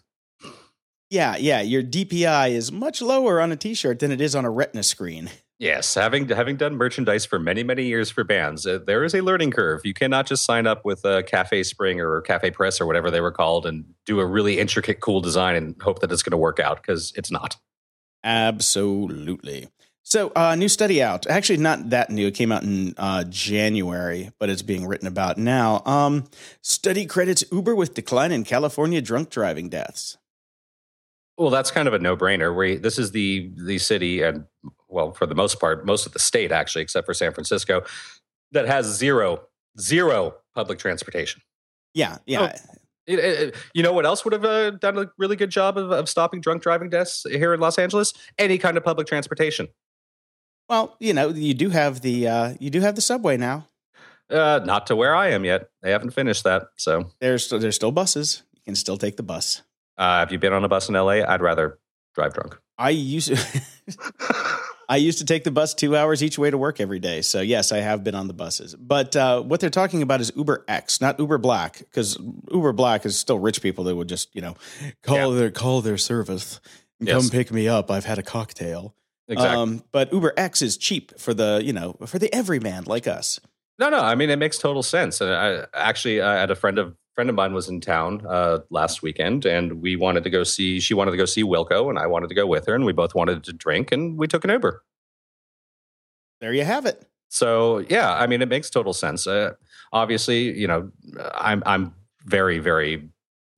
[1.10, 1.60] Yeah, yeah.
[1.60, 5.28] Your DPI is much lower on a T-shirt than it is on a Retina screen.
[5.60, 9.20] Yes, having having done merchandise for many many years for bands, uh, there is a
[9.20, 9.82] learning curve.
[9.84, 13.20] You cannot just sign up with a Cafe Spring or Cafe Press or whatever they
[13.20, 16.38] were called and do a really intricate, cool design and hope that it's going to
[16.38, 17.56] work out because it's not.
[18.24, 19.68] Absolutely.
[20.02, 21.26] So, uh, new study out.
[21.26, 22.28] Actually, not that new.
[22.28, 25.82] It came out in uh, January, but it's being written about now.
[25.84, 26.24] Um,
[26.62, 30.16] study credits Uber with decline in California drunk driving deaths.
[31.36, 32.80] Well, that's kind of a no-brainer.
[32.80, 34.46] This is the the city, and
[34.90, 37.82] well, for the most part, most of the state actually, except for San Francisco,
[38.52, 39.42] that has zero
[39.78, 41.42] zero public transportation.
[41.94, 42.40] Yeah, yeah.
[42.40, 42.74] Oh,
[43.06, 45.90] it, it, you know what else would have uh, done a really good job of,
[45.90, 48.12] of stopping drunk driving deaths here in Los Angeles?
[48.38, 49.68] Any kind of public transportation.
[50.68, 53.66] Well, you know, you do have the uh, you do have the subway now.
[54.30, 55.70] Uh, not to where I am yet.
[55.82, 56.68] They haven't finished that.
[56.76, 58.44] So there's there's still buses.
[58.52, 59.62] You can still take the bus.
[59.98, 61.24] Uh, have you been on a bus in LA?
[61.26, 61.78] I'd rather
[62.14, 62.58] drive drunk.
[62.78, 63.36] I used to,
[64.90, 67.22] I used to take the bus two hours each way to work every day.
[67.22, 68.74] So yes, I have been on the buses.
[68.74, 72.18] But uh, what they're talking about is Uber X, not Uber Black, because
[72.52, 74.56] Uber Black is still rich people that would just you know
[75.04, 75.38] call yeah.
[75.38, 76.60] their call their service,
[76.98, 77.16] yes.
[77.16, 77.88] come pick me up.
[77.88, 78.96] I've had a cocktail.
[79.28, 79.56] Exactly.
[79.56, 83.38] Um, but Uber X is cheap for the you know for the everyman like us.
[83.78, 84.00] No, no.
[84.00, 85.20] I mean, it makes total sense.
[85.20, 88.60] And I actually I had a friend of friend of mine was in town uh,
[88.70, 90.80] last weekend, and we wanted to go see.
[90.80, 92.94] She wanted to go see Wilco, and I wanted to go with her, and we
[92.94, 94.82] both wanted to drink, and we took an Uber.
[96.40, 97.06] There you have it.
[97.28, 99.26] So yeah, I mean, it makes total sense.
[99.26, 99.52] Uh,
[99.92, 100.90] obviously, you know,
[101.34, 103.10] I'm I'm very very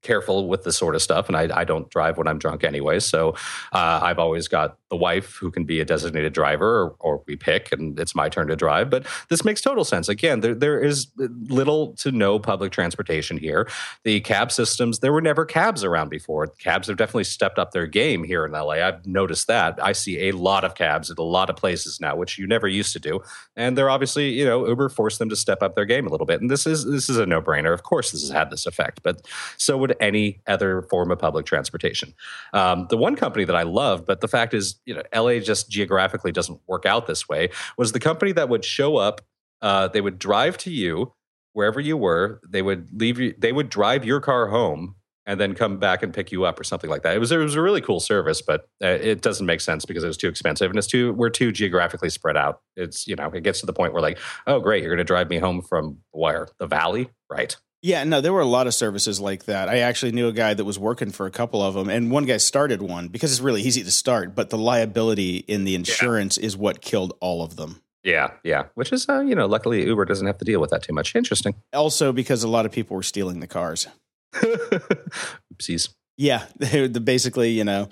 [0.03, 2.99] careful with this sort of stuff, and I, I don't drive when I'm drunk anyway.
[2.99, 3.37] So
[3.73, 7.35] uh, I've always got the wife who can be a designated driver, or, or, we
[7.35, 8.91] pick, and it's my turn to drive.
[8.91, 10.07] But this makes total sense.
[10.07, 13.67] Again, there there is little to no public transportation here.
[14.05, 16.47] The cab systems, there were never cabs around before.
[16.47, 18.87] Cabs have definitely stepped up their game here in LA.
[18.87, 19.83] I've noticed that.
[19.83, 22.69] I see a lot of cabs at a lot of places now, which you never
[22.69, 23.21] used to do.
[23.57, 26.27] And they're obviously, you know, Uber forced them to step up their game a little
[26.27, 26.43] bit.
[26.43, 27.73] And this is this is a no brainer.
[27.73, 29.27] Of course, this has had this effect, but
[29.57, 32.13] so would any other form of public transportation.
[32.53, 35.71] Um, the one company that I love, but the fact is, you know, LA just
[35.71, 39.21] geographically doesn't work out this way, was the company that would show up.
[39.61, 41.13] Uh, they would drive to you
[41.53, 42.41] wherever you were.
[42.49, 43.35] They would leave you.
[43.39, 46.65] They would drive your car home and then come back and pick you up or
[46.65, 47.15] something like that.
[47.15, 50.03] It was it was a really cool service, but uh, it doesn't make sense because
[50.03, 52.61] it was too expensive and it's too we're too geographically spread out.
[52.77, 55.05] It's you know it gets to the point where like oh great you're going to
[55.05, 58.75] drive me home from where the valley right yeah, no, there were a lot of
[58.75, 59.69] services like that.
[59.69, 62.25] I actually knew a guy that was working for a couple of them, and one
[62.25, 66.39] guy started one because it's really easy to start, but the liability in the insurance
[66.39, 66.47] yeah.
[66.47, 67.83] is what killed all of them.
[68.05, 68.65] Yeah, yeah.
[68.75, 71.15] Which is, uh, you know, luckily Uber doesn't have to deal with that too much.
[71.15, 71.55] Interesting.
[71.73, 73.89] Also, because a lot of people were stealing the cars.
[74.35, 75.89] Oopsies.
[76.17, 77.89] Yeah, they basically, you know,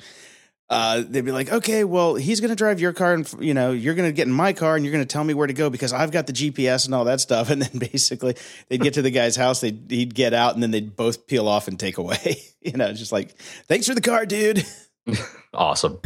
[0.70, 3.72] uh, they'd be like, okay, well, he's going to drive your car, and you know,
[3.72, 5.52] you're going to get in my car, and you're going to tell me where to
[5.52, 7.50] go because I've got the GPS and all that stuff.
[7.60, 8.36] And then basically,
[8.68, 11.48] they'd get to the guy's house, they'd he'd get out, and then they'd both peel
[11.48, 12.40] off and take away.
[12.60, 14.64] you know, just like, thanks for the car, dude.
[15.52, 15.98] awesome.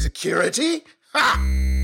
[0.00, 0.82] Security?
[1.12, 1.79] Ha!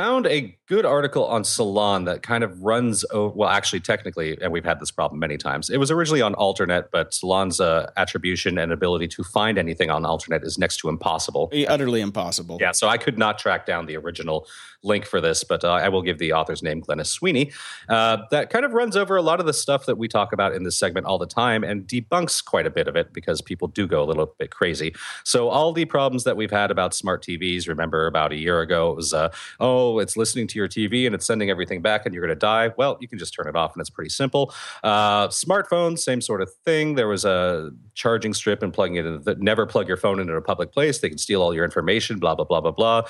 [0.00, 4.50] Found a good article on Salon that kind of runs over, well, actually, technically, and
[4.50, 5.68] we've had this problem many times.
[5.68, 10.04] It was originally on Alternet, but Salon's uh, attribution and ability to find anything on
[10.04, 11.52] Alternet is next to impossible.
[11.68, 12.56] Utterly impossible.
[12.58, 14.46] Yeah, so I could not track down the original
[14.82, 17.52] link for this, but uh, I will give the author's name, Glennis Sweeney.
[17.88, 20.54] Uh, that kind of runs over a lot of the stuff that we talk about
[20.54, 23.68] in this segment all the time and debunks quite a bit of it because people
[23.68, 24.94] do go a little bit crazy.
[25.24, 28.90] So all the problems that we've had about smart TVs, remember about a year ago,
[28.90, 32.06] it was, uh, oh, oh, it's listening to your TV and it's sending everything back
[32.06, 32.70] and you're going to die.
[32.76, 34.54] Well, you can just turn it off and it's pretty simple.
[34.82, 36.94] Uh, smartphones, same sort of thing.
[36.94, 39.22] There was a charging strip and plugging it in.
[39.22, 40.98] The, never plug your phone into a public place.
[40.98, 42.18] They can steal all your information.
[42.18, 43.02] Blah blah blah blah blah.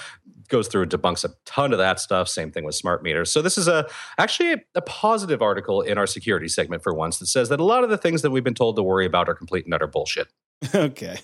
[0.49, 2.29] Goes through and debunks a ton of that stuff.
[2.29, 3.31] Same thing with smart meters.
[3.31, 3.87] So this is a
[4.19, 7.64] actually a, a positive article in our security segment for once that says that a
[7.64, 9.87] lot of the things that we've been told to worry about are complete and utter
[9.87, 10.29] bullshit.
[10.75, 11.19] okay.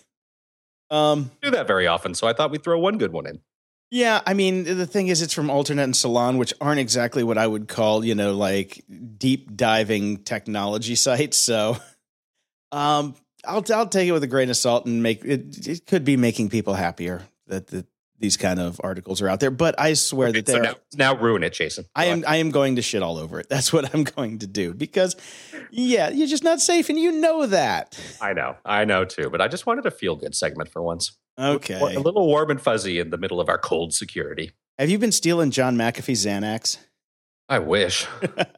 [0.89, 3.41] Um, do that very often, so I thought we'd throw one good one in.
[3.91, 7.39] Yeah, I mean, the thing is, it's from Alternet and Salon, which aren't exactly what
[7.39, 8.85] I would call, you know, like
[9.17, 11.37] deep diving technology sites.
[11.37, 11.77] So,
[12.73, 15.69] um, I'll I'll take it with a grain of salt and make it.
[15.69, 17.87] It could be making people happier that the,
[18.19, 21.13] these kind of articles are out there, but I swear okay, that they're so now,
[21.15, 21.85] now, ruin it, Jason.
[21.85, 23.49] Go I am I am going to shit all over it.
[23.51, 25.15] That's what I'm going to do because,
[25.71, 27.99] yeah, you're just not safe, and you know that.
[28.21, 31.17] I know, I know too, but I just wanted a feel good segment for once.
[31.39, 31.79] Okay.
[31.81, 34.53] A little warm and fuzzy in the middle of our cold security.
[34.79, 36.79] Have you been stealing John McAfee Xanax?
[37.49, 38.07] I wish.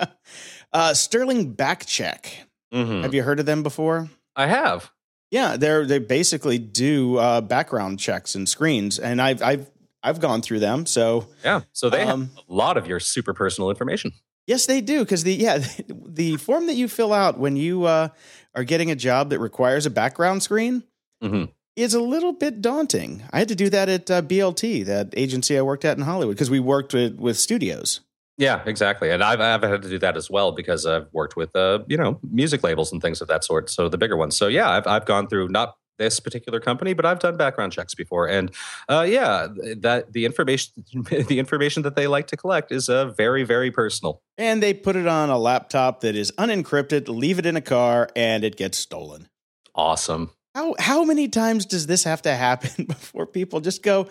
[0.73, 2.27] uh, Sterling Backcheck.
[2.73, 3.03] Mm-hmm.
[3.03, 4.09] Have you heard of them before?
[4.37, 4.91] I have.
[5.31, 9.71] Yeah, they're they basically do uh, background checks and screens, and I've I've
[10.03, 10.87] I've gone through them.
[10.87, 14.12] So yeah, so they um, have a lot of your super personal information.
[14.47, 18.09] Yes, they do because the yeah the form that you fill out when you uh,
[18.55, 20.83] are getting a job that requires a background screen.
[21.23, 23.23] Mm-hmm is a little bit daunting.
[23.33, 26.37] I had to do that at uh, BLT, that agency I worked at in Hollywood,
[26.37, 28.01] because we worked with, with studios.
[28.37, 29.11] Yeah, exactly.
[29.11, 31.97] And I've, I've had to do that as well because I've worked with, uh, you
[31.97, 33.69] know, music labels and things of that sort.
[33.71, 34.37] So the bigger ones.
[34.37, 37.95] So yeah, I've, I've gone through not this particular company, but I've done background checks
[37.95, 38.53] before, and
[38.88, 40.73] uh, yeah, that the information
[41.11, 44.23] the information that they like to collect is uh, very very personal.
[44.38, 48.09] And they put it on a laptop that is unencrypted, leave it in a car,
[48.14, 49.29] and it gets stolen.
[49.75, 50.31] Awesome.
[50.55, 54.09] How how many times does this have to happen before people just go,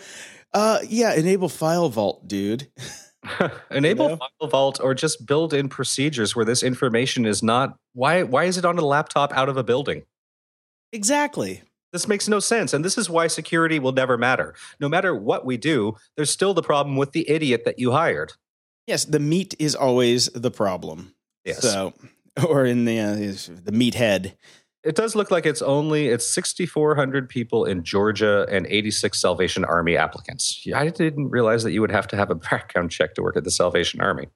[0.54, 2.68] uh, yeah, enable FileVault, dude?
[3.72, 4.28] enable you know?
[4.42, 8.66] FileVault or just build in procedures where this information is not why why is it
[8.66, 10.04] on a laptop out of a building?
[10.94, 11.64] Exactly.
[11.94, 12.74] This makes no sense.
[12.74, 14.54] And this is why security will never matter.
[14.80, 18.34] No matter what we do, there's still the problem with the idiot that you hired.
[18.88, 21.14] Yes, the meat is always the problem.
[21.44, 21.62] Yes.
[21.62, 21.94] So,
[22.48, 24.34] or in the uh, the meathead
[24.88, 29.98] it does look like it's only it's 6400 people in Georgia and 86 Salvation Army
[29.98, 30.66] applicants.
[30.74, 33.44] I didn't realize that you would have to have a background check to work at
[33.44, 34.30] the Salvation Army.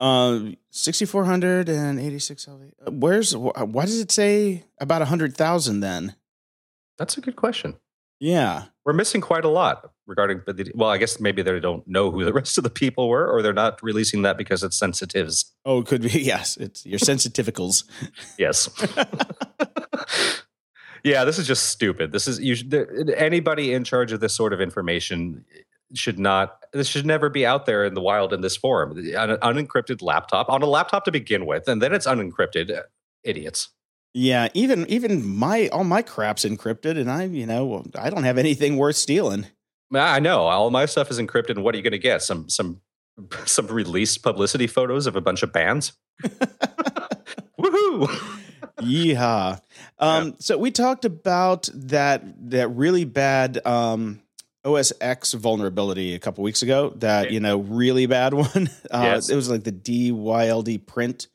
[0.00, 2.74] Uh, 6486 Salvation.
[2.90, 6.16] Where's why does it say about 100,000 then?
[6.98, 7.76] That's a good question.
[8.18, 8.64] Yeah.
[8.84, 10.42] We're missing quite a lot regarding
[10.74, 13.40] well, I guess maybe they don't know who the rest of the people were or
[13.42, 15.52] they're not releasing that because it's sensitives.
[15.64, 16.08] Oh, it could be.
[16.24, 17.84] Yes, it's your sensitivicals
[18.38, 18.68] yes.
[21.04, 22.12] yeah, this is just stupid.
[22.12, 22.74] This is you should,
[23.16, 25.44] anybody in charge of this sort of information
[25.94, 28.98] should not this should never be out there in the wild in this form.
[28.98, 32.76] An unencrypted laptop on a laptop to begin with and then it's unencrypted.
[32.76, 32.82] Uh,
[33.24, 33.70] idiots.
[34.14, 38.38] Yeah, even even my all my crap's encrypted, and I you know I don't have
[38.38, 39.46] anything worth stealing.
[39.92, 42.22] I know all my stuff is encrypted, and what are you going to get?
[42.22, 42.80] Some some
[43.44, 45.92] some released publicity photos of a bunch of bands.
[47.60, 48.06] Woohoo!
[48.80, 49.60] Yeehaw!
[49.96, 50.32] Um, yeah.
[50.40, 54.20] So we talked about that that really bad um,
[54.64, 56.92] OS X vulnerability a couple weeks ago.
[56.96, 58.68] That you know really bad one.
[58.90, 59.28] Uh, yes.
[59.28, 61.28] It was like the DYLD print.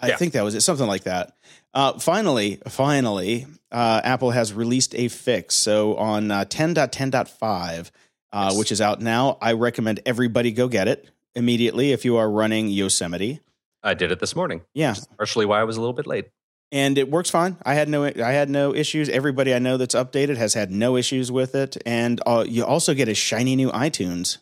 [0.00, 0.16] I yeah.
[0.16, 1.36] think that was it, something like that.
[1.74, 5.56] Uh, finally, finally, uh, Apple has released a fix.
[5.56, 7.90] So on uh, 10.10.5,
[8.32, 8.58] uh, yes.
[8.58, 12.68] which is out now, I recommend everybody go get it immediately if you are running
[12.68, 13.40] Yosemite.
[13.82, 14.62] I did it this morning.
[14.72, 16.30] Yeah, partially why I was a little bit late.
[16.72, 17.58] And it works fine.
[17.64, 19.08] I had no, I had no issues.
[19.08, 21.76] Everybody I know that's updated has had no issues with it.
[21.84, 24.38] And uh, you also get a shiny new iTunes.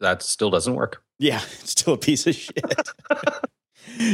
[0.00, 1.02] That still doesn't work.
[1.18, 2.64] Yeah, it's still a piece of shit.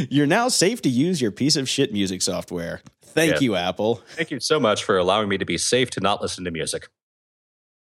[0.09, 2.81] You're now safe to use your piece of shit music software.
[3.01, 3.39] Thank yeah.
[3.39, 3.95] you, Apple.
[4.09, 6.89] Thank you so much for allowing me to be safe to not listen to music.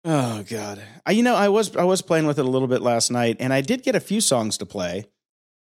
[0.06, 2.82] Oh God, I, you know I was I was playing with it a little bit
[2.82, 5.06] last night, and I did get a few songs to play.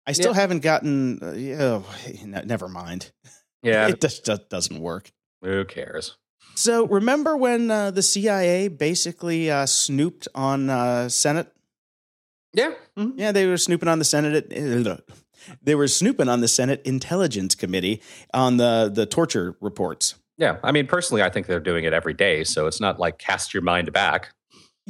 [0.07, 0.41] I still yeah.
[0.41, 1.19] haven't gotten.
[1.23, 1.85] Uh, oh,
[2.25, 3.13] never mind.
[3.61, 5.11] Yeah, it just, just doesn't work.
[5.43, 6.17] Who cares?
[6.55, 11.53] So remember when uh, the CIA basically uh, snooped on uh, Senate?
[12.55, 13.19] Yeah, mm-hmm.
[13.19, 14.53] yeah, they were snooping on the Senate.
[15.63, 20.15] they were snooping on the Senate Intelligence Committee on the the torture reports.
[20.37, 23.19] Yeah, I mean, personally, I think they're doing it every day, so it's not like
[23.19, 24.33] cast your mind back.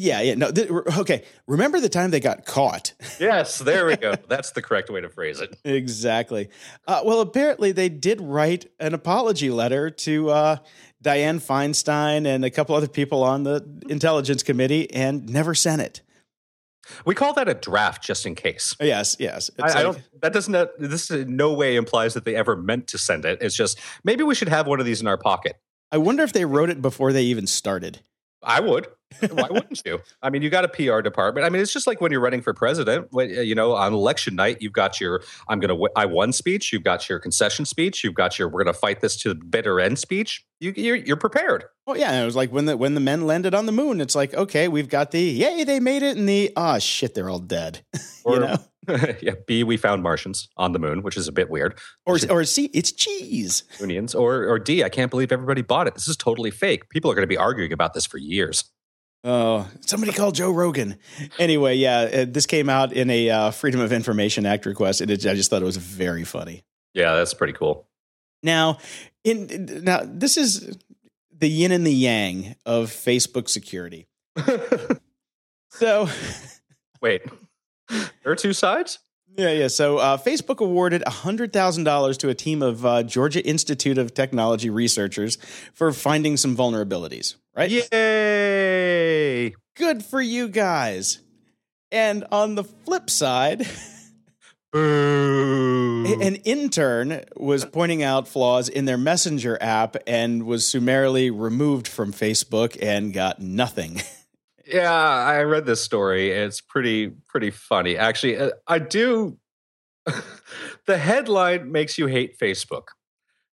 [0.00, 0.52] Yeah, yeah, no.
[0.52, 2.92] Th- okay, remember the time they got caught?
[3.18, 4.14] yes, there we go.
[4.28, 5.58] That's the correct way to phrase it.
[5.64, 6.50] exactly.
[6.86, 10.56] Uh, well, apparently they did write an apology letter to uh,
[11.02, 16.02] Dianne Feinstein and a couple other people on the Intelligence Committee, and never sent it.
[17.04, 18.76] We call that a draft just in case.
[18.80, 19.50] Yes, yes.
[19.60, 20.02] I, I, don't.
[20.22, 20.70] That doesn't.
[20.78, 23.38] This in no way implies that they ever meant to send it.
[23.40, 25.56] It's just maybe we should have one of these in our pocket.
[25.90, 28.00] I wonder if they wrote it before they even started.
[28.42, 28.88] I would.
[29.30, 30.00] Why wouldn't you?
[30.22, 31.46] I mean, you got a PR department.
[31.46, 33.08] I mean, it's just like when you're running for president.
[33.10, 36.32] When, uh, you know, on election night, you've got your "I'm going to I won"
[36.32, 36.72] speech.
[36.72, 38.04] You've got your concession speech.
[38.04, 40.44] You've got your "We're going to fight this to the bitter end" speech.
[40.60, 41.64] You, you're, you're prepared.
[41.86, 44.00] Well, yeah, it was like when the when the men landed on the moon.
[44.00, 47.30] It's like, okay, we've got the yay, they made it, and the oh shit, they're
[47.30, 47.82] all dead.
[48.24, 48.58] Or, you know,
[49.22, 49.34] yeah.
[49.46, 51.78] B, we found Martians on the moon, which is a bit weird.
[52.04, 53.62] or or C, it's cheese.
[53.80, 54.14] Unions.
[54.14, 55.94] Or or D, I can't believe everybody bought it.
[55.94, 56.90] This is totally fake.
[56.90, 58.64] People are going to be arguing about this for years.
[59.24, 60.96] Oh, somebody called Joe Rogan.
[61.38, 65.10] Anyway, yeah, uh, this came out in a uh, Freedom of Information Act request, and
[65.10, 66.62] it, I just thought it was very funny.
[66.94, 67.86] Yeah, that's pretty cool.
[68.42, 68.78] Now,
[69.24, 70.78] in now this is
[71.36, 74.06] the yin and the yang of Facebook security.
[75.70, 76.08] So,
[77.00, 77.22] Wait,
[77.88, 78.98] there are two sides.
[79.38, 79.68] Yeah, yeah.
[79.68, 84.12] So, uh, Facebook awarded hundred thousand dollars to a team of uh, Georgia Institute of
[84.12, 85.36] Technology researchers
[85.72, 87.36] for finding some vulnerabilities.
[87.54, 87.70] Right?
[87.70, 89.54] Yay!
[89.76, 91.20] Good for you guys.
[91.92, 93.66] And on the flip side.
[94.72, 96.04] Boo!
[96.20, 102.12] An intern was pointing out flaws in their messenger app and was summarily removed from
[102.12, 104.02] Facebook and got nothing.
[104.68, 106.30] Yeah, I read this story.
[106.30, 107.96] It's pretty pretty funny.
[107.96, 109.38] Actually, uh, I do.
[110.86, 112.88] the headline makes you hate Facebook.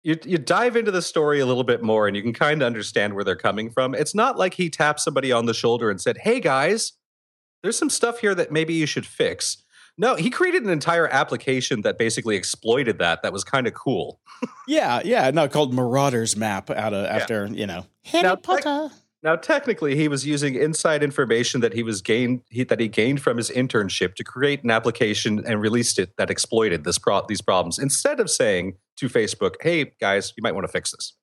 [0.04, 2.65] You you dive into the story a little bit more, and you can kind of
[2.65, 3.95] understand where they're coming from.
[3.95, 6.93] It's not like he tapped somebody on the shoulder and said, "Hey guys,
[7.63, 9.58] there's some stuff here that maybe you should fix."
[9.98, 13.22] No, he created an entire application that basically exploited that.
[13.22, 14.22] That was kind of cool.
[14.67, 18.89] yeah, yeah, no, called Marauders Map out of after you know Harry Now, tec- Potter.
[19.21, 23.21] Now, technically, he was using inside information that he was gained he, that he gained
[23.21, 27.41] from his internship to create an application and released it that exploited this pro- these
[27.41, 27.79] problems.
[27.79, 31.13] Instead of saying to Facebook, "Hey guys, you might want to fix this."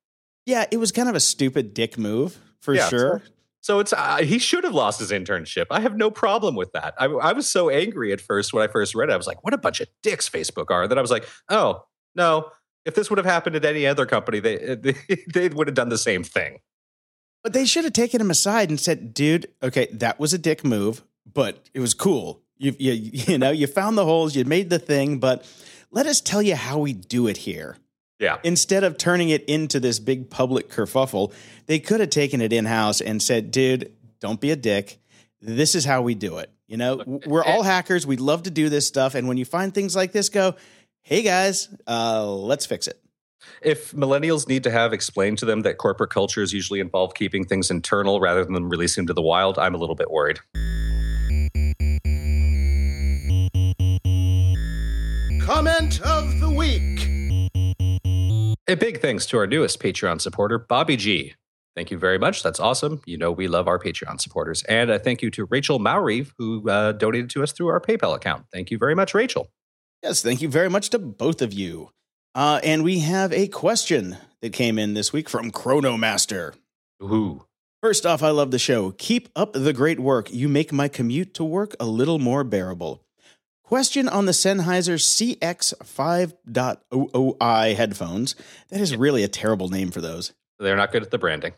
[0.47, 3.23] yeah, it was kind of a stupid dick move for Yeah, sure.
[3.61, 5.67] So it's uh, he should have lost his internship.
[5.73, 6.95] I have no problem with that.
[6.99, 9.13] I, I was so angry at first when I first read it.
[9.13, 11.85] I was like, "What a bunch of dicks Facebook are." Then I was like, "Oh
[12.15, 12.51] no."
[12.85, 14.95] If this would have happened at any other company, they they,
[15.35, 16.61] they would have done the same thing.
[17.47, 20.65] But they should have taken him aside and said, "Dude, okay, that was a dick
[20.65, 22.43] move, but it was cool.
[22.59, 25.49] You you you know, you found the holes, you made the thing, but
[25.93, 27.77] let us tell you how we do it here."
[28.19, 28.39] Yeah.
[28.43, 31.33] Instead of turning it into this big public kerfuffle,
[31.67, 34.99] they could have taken it in house and said, "Dude, don't be a dick.
[35.41, 36.51] This is how we do it.
[36.67, 38.05] You know, we're all hackers.
[38.09, 40.57] We'd love to do this stuff, and when you find things like this, go."
[41.03, 43.01] Hey guys, uh, let's fix it.
[43.63, 47.71] If millennials need to have explained to them that corporate cultures usually involve keeping things
[47.71, 50.39] internal rather than releasing them to the wild, I'm a little bit worried.
[55.41, 57.09] Comment of the week.
[58.69, 61.35] A big thanks to our newest Patreon supporter, Bobby G.
[61.77, 62.43] Thank you very much.
[62.43, 63.03] That's awesome.
[63.07, 64.63] You know, we love our Patreon supporters.
[64.65, 68.17] And a thank you to Rachel Mowry, who uh, donated to us through our PayPal
[68.17, 68.47] account.
[68.51, 69.51] Thank you very much, Rachel.
[70.03, 71.91] Yes, thank you very much to both of you.
[72.37, 76.53] Uh, and we have a question that came in this week from Chronomaster.
[77.03, 77.47] Ooh.
[77.83, 78.91] First off, I love the show.
[78.99, 80.31] Keep up the great work.
[80.31, 83.03] You make my commute to work a little more bearable.
[83.65, 88.35] Question on the Sennheiser CX5.00i headphones.
[88.69, 90.35] That is really a terrible name for those.
[90.59, 91.55] They're not good at the branding.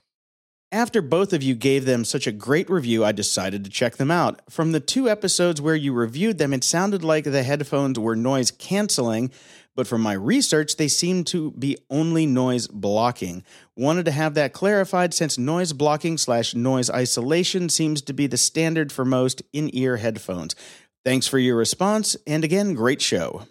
[0.70, 4.10] After both of you gave them such a great review, I decided to check them
[4.10, 4.42] out.
[4.50, 8.50] From the two episodes where you reviewed them, it sounded like the headphones were noise
[8.50, 9.30] canceling,
[9.78, 13.44] but from my research, they seem to be only noise blocking.
[13.76, 18.36] Wanted to have that clarified since noise blocking slash noise isolation seems to be the
[18.36, 20.56] standard for most in ear headphones.
[21.04, 23.46] Thanks for your response, and again, great show.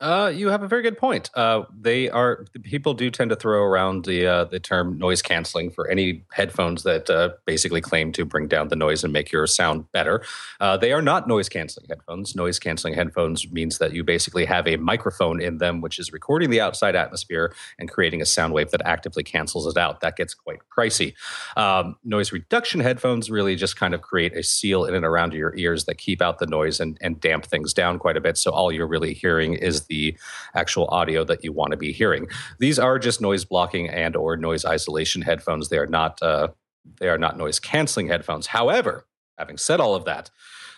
[0.00, 1.28] Uh, you have a very good point.
[1.34, 5.70] Uh, they are people do tend to throw around the uh, the term noise canceling
[5.70, 9.44] for any headphones that uh, basically claim to bring down the noise and make your
[9.48, 10.22] sound better.
[10.60, 12.36] Uh, they are not noise canceling headphones.
[12.36, 16.50] Noise canceling headphones means that you basically have a microphone in them, which is recording
[16.50, 20.00] the outside atmosphere and creating a sound wave that actively cancels it out.
[20.00, 21.14] That gets quite pricey.
[21.56, 25.56] Um, noise reduction headphones really just kind of create a seal in and around your
[25.56, 28.38] ears that keep out the noise and, and damp things down quite a bit.
[28.38, 30.16] So all you're really hearing is the
[30.54, 32.28] actual audio that you want to be hearing.
[32.58, 35.68] These are just noise blocking and or noise isolation headphones.
[35.68, 36.48] They are not uh,
[37.00, 38.46] they are not noise canceling headphones.
[38.46, 40.30] However, having said all of that,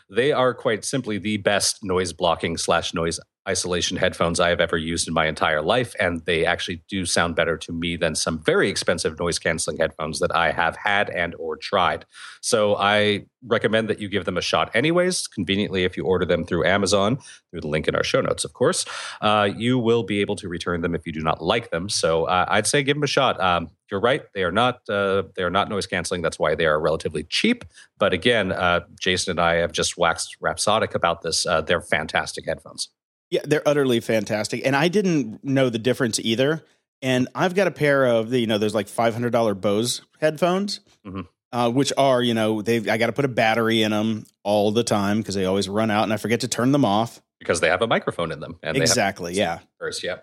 [0.08, 4.76] they are quite simply the best noise blocking slash noise isolation headphones I have ever
[4.76, 8.38] used in my entire life, and they actually do sound better to me than some
[8.42, 12.04] very expensive noise canceling headphones that I have had and or tried.
[12.42, 15.26] So I recommend that you give them a shot anyways.
[15.26, 17.18] Conveniently, if you order them through Amazon,
[17.50, 18.84] through the link in our show notes, of course,
[19.22, 21.88] uh, you will be able to return them if you do not like them.
[21.88, 23.40] So uh, I'd say give them a shot.
[23.40, 26.22] Um, you're right; they are not uh, they are not noise canceling.
[26.22, 27.64] That's why they are relatively cheap.
[27.98, 31.46] But again, uh, Jason and I have just waxed rhapsodic about this.
[31.46, 32.90] Uh, they're fantastic headphones.
[33.30, 34.62] Yeah, they're utterly fantastic.
[34.64, 36.64] And I didn't know the difference either.
[37.02, 41.22] And I've got a pair of the, you know, there's like $500 Bose headphones, mm-hmm.
[41.52, 44.72] uh, which are, you know, they've, I got to put a battery in them all
[44.72, 47.22] the time because they always run out and I forget to turn them off.
[47.38, 48.58] Because they have a microphone in them.
[48.62, 49.34] And exactly.
[49.34, 49.60] yeah.
[49.78, 50.18] First, yeah.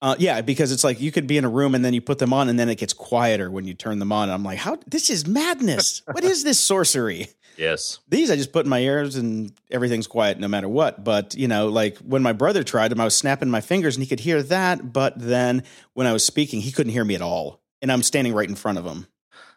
[0.00, 2.18] Uh, yeah, because it's like you could be in a room and then you put
[2.18, 4.24] them on and then it gets quieter when you turn them on.
[4.24, 4.78] And I'm like, how?
[4.86, 6.02] This is madness.
[6.10, 7.28] what is this sorcery?
[7.58, 7.98] Yes.
[8.08, 11.02] These I just put in my ears and everything's quiet no matter what.
[11.02, 14.02] But, you know, like when my brother tried them, I was snapping my fingers and
[14.02, 14.92] he could hear that.
[14.92, 17.60] But then when I was speaking, he couldn't hear me at all.
[17.82, 19.08] And I'm standing right in front of him.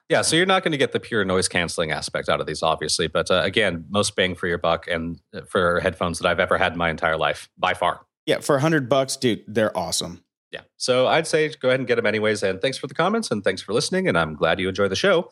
[0.09, 2.61] Yeah, so you're not going to get the pure noise canceling aspect out of these,
[2.61, 3.07] obviously.
[3.07, 6.57] But uh, again, most bang for your buck and uh, for headphones that I've ever
[6.57, 8.01] had in my entire life, by far.
[8.25, 10.23] Yeah, for a hundred bucks, dude, they're awesome.
[10.51, 10.61] Yeah.
[10.75, 12.43] So I'd say go ahead and get them anyways.
[12.43, 14.09] And thanks for the comments and thanks for listening.
[14.09, 15.31] And I'm glad you enjoy the show.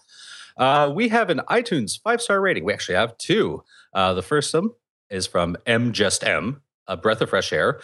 [0.59, 2.65] Uh, we have an iTunes five star rating.
[2.65, 3.63] We actually have two.
[3.93, 4.69] Uh, the first one
[5.09, 7.79] is from M Just M, a breath of fresh air.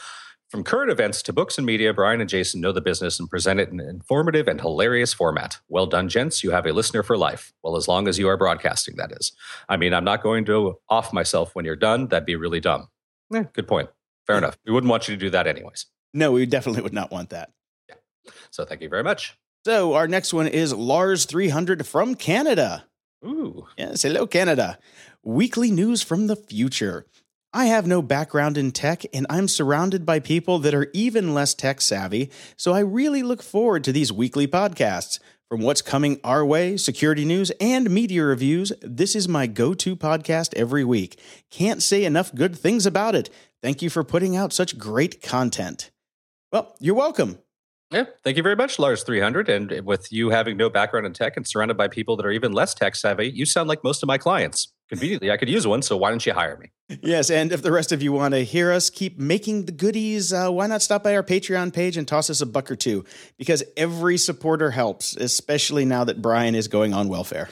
[0.49, 3.59] From current events to books and media, Brian and Jason know the business and present
[3.59, 5.57] it in an informative and hilarious format.
[5.69, 6.43] Well done, gents.
[6.43, 7.51] You have a listener for life.
[7.63, 9.31] Well, as long as you are broadcasting, that is.
[9.67, 12.07] I mean, I'm not going to off myself when you're done.
[12.07, 12.89] That'd be really dumb.
[13.33, 13.89] Eh, good point.
[14.27, 14.57] Fair enough.
[14.65, 15.87] We wouldn't want you to do that anyways.
[16.13, 17.51] No, we definitely would not want that.
[17.89, 17.95] Yeah.
[18.51, 19.37] So thank you very much.
[19.65, 22.85] So our next one is Lars 300 from Canada.
[23.25, 23.65] Ooh.
[23.79, 24.77] Yes, hello, Canada.
[25.23, 27.07] Weekly news from the future.
[27.51, 31.55] I have no background in tech, and I'm surrounded by people that are even less
[31.55, 35.17] tech savvy, so I really look forward to these weekly podcasts.
[35.49, 39.95] From what's coming our way, security news, and media reviews, this is my go to
[39.95, 41.19] podcast every week.
[41.49, 43.31] Can't say enough good things about it.
[43.63, 45.89] Thank you for putting out such great content.
[46.51, 47.39] Well, you're welcome.
[47.95, 49.47] Yeah, thank you very much, Lars 300.
[49.47, 52.51] And with you having no background in tech and surrounded by people that are even
[52.51, 54.73] less tech savvy, you sound like most of my clients.
[54.89, 56.71] Conveniently, I could use one, so why don't you hire me?
[57.01, 60.33] Yes, and if the rest of you want to hear us keep making the goodies,
[60.33, 63.05] uh, why not stop by our Patreon page and toss us a buck or two?
[63.37, 67.47] Because every supporter helps, especially now that Brian is going on welfare.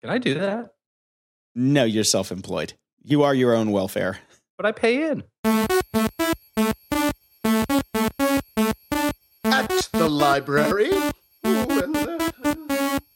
[0.00, 0.70] Can I do that?
[1.54, 2.72] No, you're self employed.
[3.02, 4.20] You are your own welfare.
[4.56, 5.22] But I pay in.
[10.36, 10.90] Library.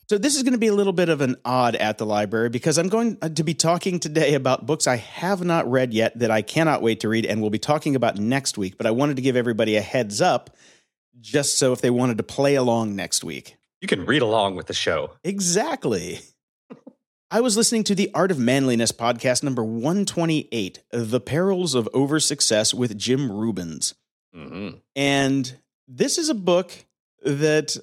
[0.08, 2.48] So this is going to be a little bit of an odd at the library
[2.48, 6.18] because I'm going uh, to be talking today about books I have not read yet
[6.18, 8.90] that I cannot wait to read and we'll be talking about next week, but I
[8.90, 10.56] wanted to give everybody a heads up
[11.20, 13.56] just so if they wanted to play along next week.
[13.82, 15.12] You can read along with the show.
[15.22, 16.20] Exactly.
[17.30, 22.18] I was listening to the Art of Manliness podcast number 128, The Perils of Over
[22.18, 23.94] Success with Jim Rubens.
[24.34, 24.78] Mm-hmm.
[24.96, 25.60] And
[25.92, 26.72] this is a book
[27.22, 27.76] that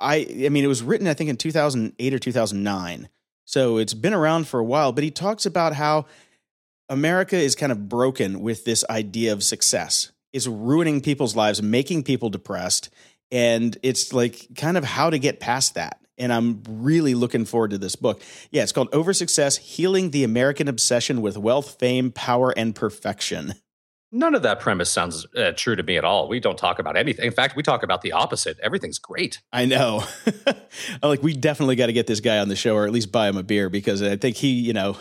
[0.00, 3.08] I I mean it was written I think in 2008 or 2009.
[3.44, 6.04] So it's been around for a while, but he talks about how
[6.90, 10.12] America is kind of broken with this idea of success.
[10.32, 12.90] It's ruining people's lives, making people depressed,
[13.30, 16.00] and it's like kind of how to get past that.
[16.18, 18.20] And I'm really looking forward to this book.
[18.50, 23.54] Yeah, it's called Over Success Healing the American Obsession with Wealth, Fame, Power, and Perfection.
[24.10, 26.28] None of that premise sounds uh, true to me at all.
[26.28, 27.26] We don't talk about anything.
[27.26, 28.58] In fact, we talk about the opposite.
[28.62, 29.42] Everything's great.
[29.52, 30.02] I know.
[31.02, 33.28] like we definitely got to get this guy on the show, or at least buy
[33.28, 34.96] him a beer, because I think he, you know,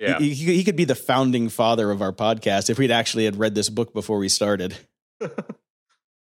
[0.00, 3.26] yeah, he, he, he could be the founding father of our podcast if we'd actually
[3.26, 4.76] had read this book before we started.
[5.20, 5.46] but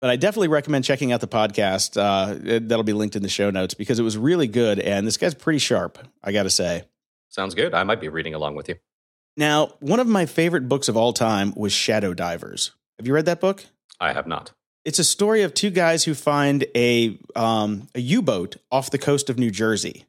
[0.02, 1.96] I definitely recommend checking out the podcast.
[1.96, 5.16] Uh, that'll be linked in the show notes because it was really good, and this
[5.16, 5.98] guy's pretty sharp.
[6.22, 6.84] I got to say.
[7.30, 7.72] Sounds good.
[7.72, 8.76] I might be reading along with you.
[9.36, 12.70] Now, one of my favorite books of all time was Shadow Divers.
[12.98, 13.64] Have you read that book?
[14.00, 14.52] I have not.
[14.84, 18.98] It's a story of two guys who find a um, a U boat off the
[18.98, 20.04] coast of New Jersey.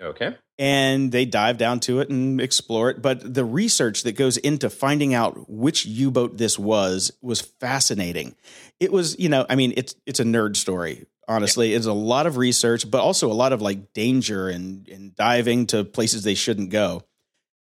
[0.00, 0.36] Okay.
[0.58, 3.00] And they dive down to it and explore it.
[3.00, 8.36] But the research that goes into finding out which U boat this was was fascinating.
[8.78, 11.06] It was, you know, I mean, it's it's a nerd story.
[11.26, 11.76] Honestly, yeah.
[11.76, 15.66] it's a lot of research, but also a lot of like danger and and diving
[15.68, 17.04] to places they shouldn't go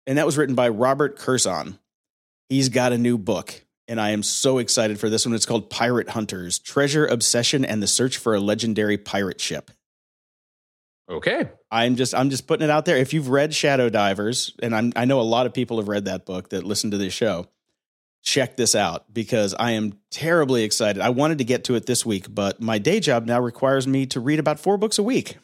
[0.09, 1.77] and that was written by Robert Kurson.
[2.49, 5.35] He's got a new book, and I am so excited for this one.
[5.35, 9.69] It's called Pirate Hunters Treasure, Obsession, and the Search for a Legendary Pirate Ship.
[11.07, 11.49] Okay.
[11.69, 12.97] I'm just I'm just putting it out there.
[12.97, 16.05] If you've read Shadow Divers, and I'm, I know a lot of people have read
[16.05, 17.45] that book that listen to this show,
[18.23, 21.03] check this out because I am terribly excited.
[21.03, 24.07] I wanted to get to it this week, but my day job now requires me
[24.07, 25.37] to read about four books a week.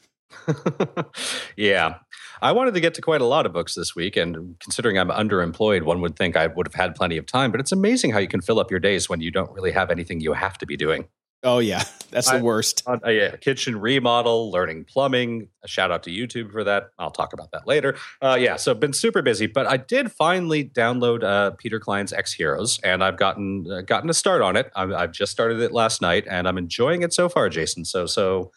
[1.55, 1.99] yeah.
[2.41, 5.09] I wanted to get to quite a lot of books this week, and considering I'm
[5.09, 7.51] underemployed, one would think I would have had plenty of time.
[7.51, 9.91] But it's amazing how you can fill up your days when you don't really have
[9.91, 11.07] anything you have to be doing.
[11.43, 12.83] Oh yeah, that's the I- worst.
[12.87, 15.49] Uh, yeah, kitchen remodel, learning plumbing.
[15.63, 16.89] A shout out to YouTube for that.
[16.97, 17.95] I'll talk about that later.
[18.21, 22.33] Uh, yeah, so been super busy, but I did finally download uh, Peter Clines X
[22.33, 24.71] Heroes, and I've gotten uh, gotten a start on it.
[24.75, 27.85] I've, I've just started it last night, and I'm enjoying it so far, Jason.
[27.85, 28.51] So so.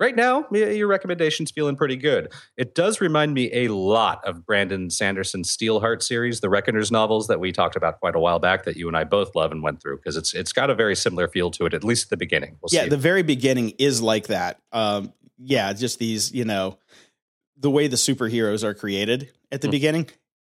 [0.00, 2.32] Right now, your recommendation's feeling pretty good.
[2.56, 7.38] It does remind me a lot of Brandon Sanderson's Steelheart series, the Reckoners novels that
[7.38, 9.80] we talked about quite a while back, that you and I both love and went
[9.80, 12.16] through because it's it's got a very similar feel to it, at least at the
[12.16, 12.58] beginning.
[12.60, 14.58] We'll yeah, the very beginning is like that.
[14.72, 16.78] Um, yeah, just these, you know,
[17.56, 19.72] the way the superheroes are created at the Hmm.
[19.72, 20.10] beginning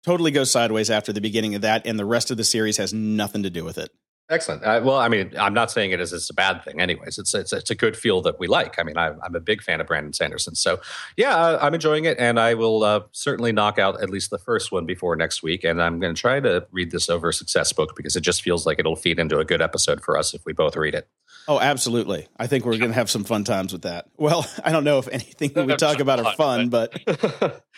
[0.02, 2.94] totally goes sideways after the beginning of that, and the rest of the series has
[2.94, 3.90] nothing to do with it.
[4.28, 4.64] Excellent.
[4.64, 6.80] Uh, well, I mean, I'm not saying it as it's a bad thing.
[6.80, 8.76] Anyways, it's it's it's a good feel that we like.
[8.76, 10.80] I mean, I, I'm a big fan of Brandon Sanderson, so
[11.16, 14.38] yeah, uh, I'm enjoying it, and I will uh, certainly knock out at least the
[14.38, 15.62] first one before next week.
[15.62, 18.66] And I'm going to try to read this over Success Book because it just feels
[18.66, 21.08] like it'll feed into a good episode for us if we both read it.
[21.48, 22.26] Oh, absolutely.
[22.36, 24.06] I think we're going to have some fun times with that.
[24.16, 26.98] Well, I don't know if anything that we talk about are fun, but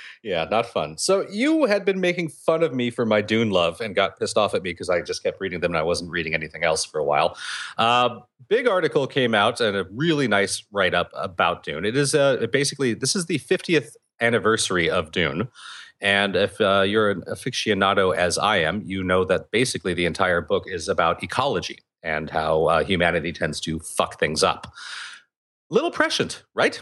[0.22, 0.96] yeah, not fun.
[0.96, 4.38] So you had been making fun of me for my Dune love and got pissed
[4.38, 6.84] off at me because I just kept reading them and I wasn't reading anything else
[6.84, 7.36] for a while.
[7.76, 11.84] Uh, big article came out and a really nice write up about Dune.
[11.84, 15.48] It is uh, basically this is the 50th anniversary of Dune.
[16.00, 20.40] And if uh, you're an aficionado as I am, you know that basically the entire
[20.40, 24.72] book is about ecology and how uh, humanity tends to fuck things up.
[25.70, 26.80] Little prescient, right?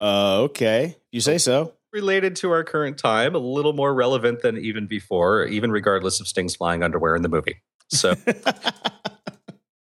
[0.00, 0.96] uh, okay.
[1.12, 1.72] You say so.
[1.92, 6.28] related to our current time, a little more relevant than even before, even regardless of
[6.28, 7.62] Sting's flying underwear in the movie.
[7.88, 8.14] So,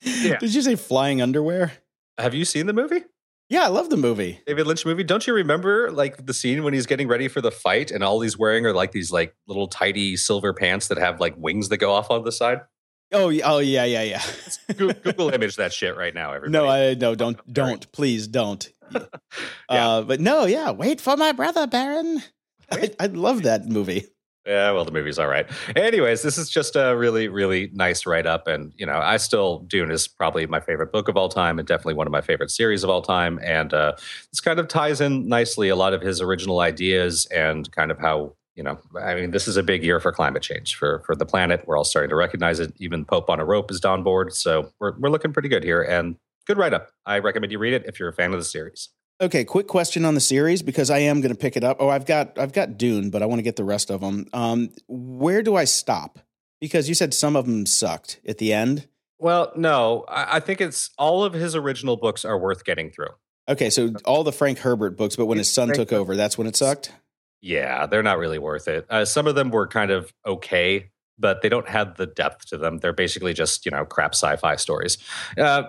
[0.03, 0.39] Yeah.
[0.39, 1.73] Did you say flying underwear?
[2.19, 3.05] have you seen the movie?
[3.49, 4.41] Yeah, I love the movie.
[4.47, 5.03] David Lynch movie?
[5.05, 8.21] Don't you remember like the scene when he's getting ready for the fight and all
[8.21, 11.79] he's wearing are like these like little tidy silver pants that have like wings that
[11.79, 12.61] go off on the side?
[13.13, 14.23] Oh, yeah, oh yeah, yeah, yeah.
[14.77, 16.53] Go- Google image that shit right now, everybody.
[16.53, 18.71] no, I no, don't, don't, please, don't.
[19.69, 20.71] uh, but no, yeah.
[20.71, 22.23] Wait for my brother, Baron.
[22.71, 24.07] I, I love that movie.
[24.47, 25.47] Yeah, well, the movie's all right.
[25.77, 28.47] Anyways, this is just a really, really nice write up.
[28.47, 31.69] And, you know, I still, Dune is probably my favorite book of all time and
[31.69, 33.39] definitely one of my favorite series of all time.
[33.43, 33.93] And uh,
[34.33, 37.99] this kind of ties in nicely a lot of his original ideas and kind of
[37.99, 41.15] how, you know, I mean, this is a big year for climate change for, for
[41.15, 41.65] the planet.
[41.67, 42.73] We're all starting to recognize it.
[42.79, 44.35] Even Pope on a Rope is on board.
[44.35, 45.83] So we're, we're looking pretty good here.
[45.83, 46.91] And good write up.
[47.07, 48.91] I recommend you read it if you're a fan of the series.
[49.21, 51.77] Okay, quick question on the series because I am going to pick it up.
[51.79, 54.27] Oh, I've got I've got Dune, but I want to get the rest of them.
[54.33, 56.19] Um, where do I stop?
[56.59, 58.89] Because you said some of them sucked at the end.
[59.19, 63.11] Well, no, I, I think it's all of his original books are worth getting through.
[63.47, 66.39] Okay, so all the Frank Herbert books, but when his son Frank took over, that's
[66.39, 66.93] when it sucked.
[67.43, 68.87] Yeah, they're not really worth it.
[68.91, 72.59] Uh, some of them were kind of okay, but they don't have the depth to
[72.59, 72.79] them.
[72.79, 74.99] They're basically just you know crap sci-fi stories.
[75.39, 75.65] Uh,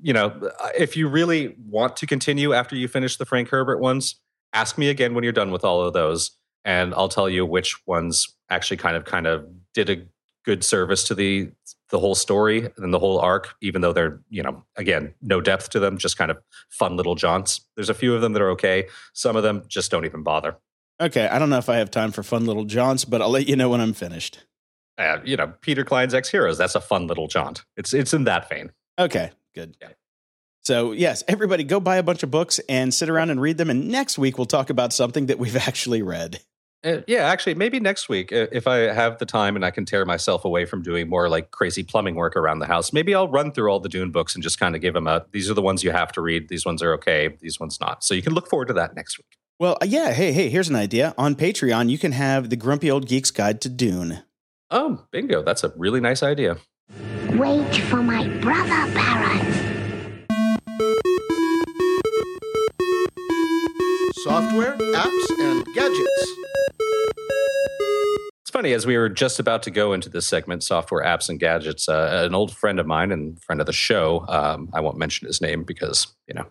[0.00, 4.16] you know, if you really want to continue after you finish the Frank Herbert ones,
[4.52, 6.32] ask me again when you're done with all of those,
[6.64, 10.02] and I'll tell you which ones actually kind of kind of did a
[10.44, 11.50] good service to the
[11.90, 15.70] the whole story and the whole arc, even though they're you know again no depth
[15.70, 17.60] to them, just kind of fun little jaunts.
[17.76, 18.88] There's a few of them that are okay.
[19.12, 20.56] Some of them just don't even bother.
[21.02, 23.48] Okay, I don't know if I have time for fun little jaunts, but I'll let
[23.48, 24.38] you know when I'm finished.
[24.98, 26.58] uh, you know, Peter Clines X Heroes.
[26.58, 27.64] That's a fun little jaunt.
[27.76, 28.70] It's it's in that vein.
[28.98, 29.76] Okay, good.
[29.82, 29.88] Yeah.
[30.64, 33.68] So, yes, everybody go buy a bunch of books and sit around and read them.
[33.68, 36.40] And next week, we'll talk about something that we've actually read.
[36.84, 39.84] Uh, yeah, actually, maybe next week, uh, if I have the time and I can
[39.84, 43.28] tear myself away from doing more like crazy plumbing work around the house, maybe I'll
[43.28, 45.24] run through all the Dune books and just kind of give them a.
[45.32, 46.48] These are the ones you have to read.
[46.48, 47.36] These ones are okay.
[47.40, 48.04] These ones not.
[48.04, 49.36] So you can look forward to that next week.
[49.58, 51.14] Well, uh, yeah, hey, hey, here's an idea.
[51.16, 54.22] On Patreon, you can have the Grumpy Old Geek's Guide to Dune.
[54.70, 55.42] Oh, bingo!
[55.42, 56.56] That's a really nice idea.
[57.30, 59.40] Wait for my brother, Baron.
[64.24, 66.32] Software, apps, and gadgets.
[68.62, 71.88] Funny as we were just about to go into this segment, software, apps, and gadgets.
[71.88, 75.26] Uh, an old friend of mine and friend of the show, um, I won't mention
[75.26, 76.46] his name because you know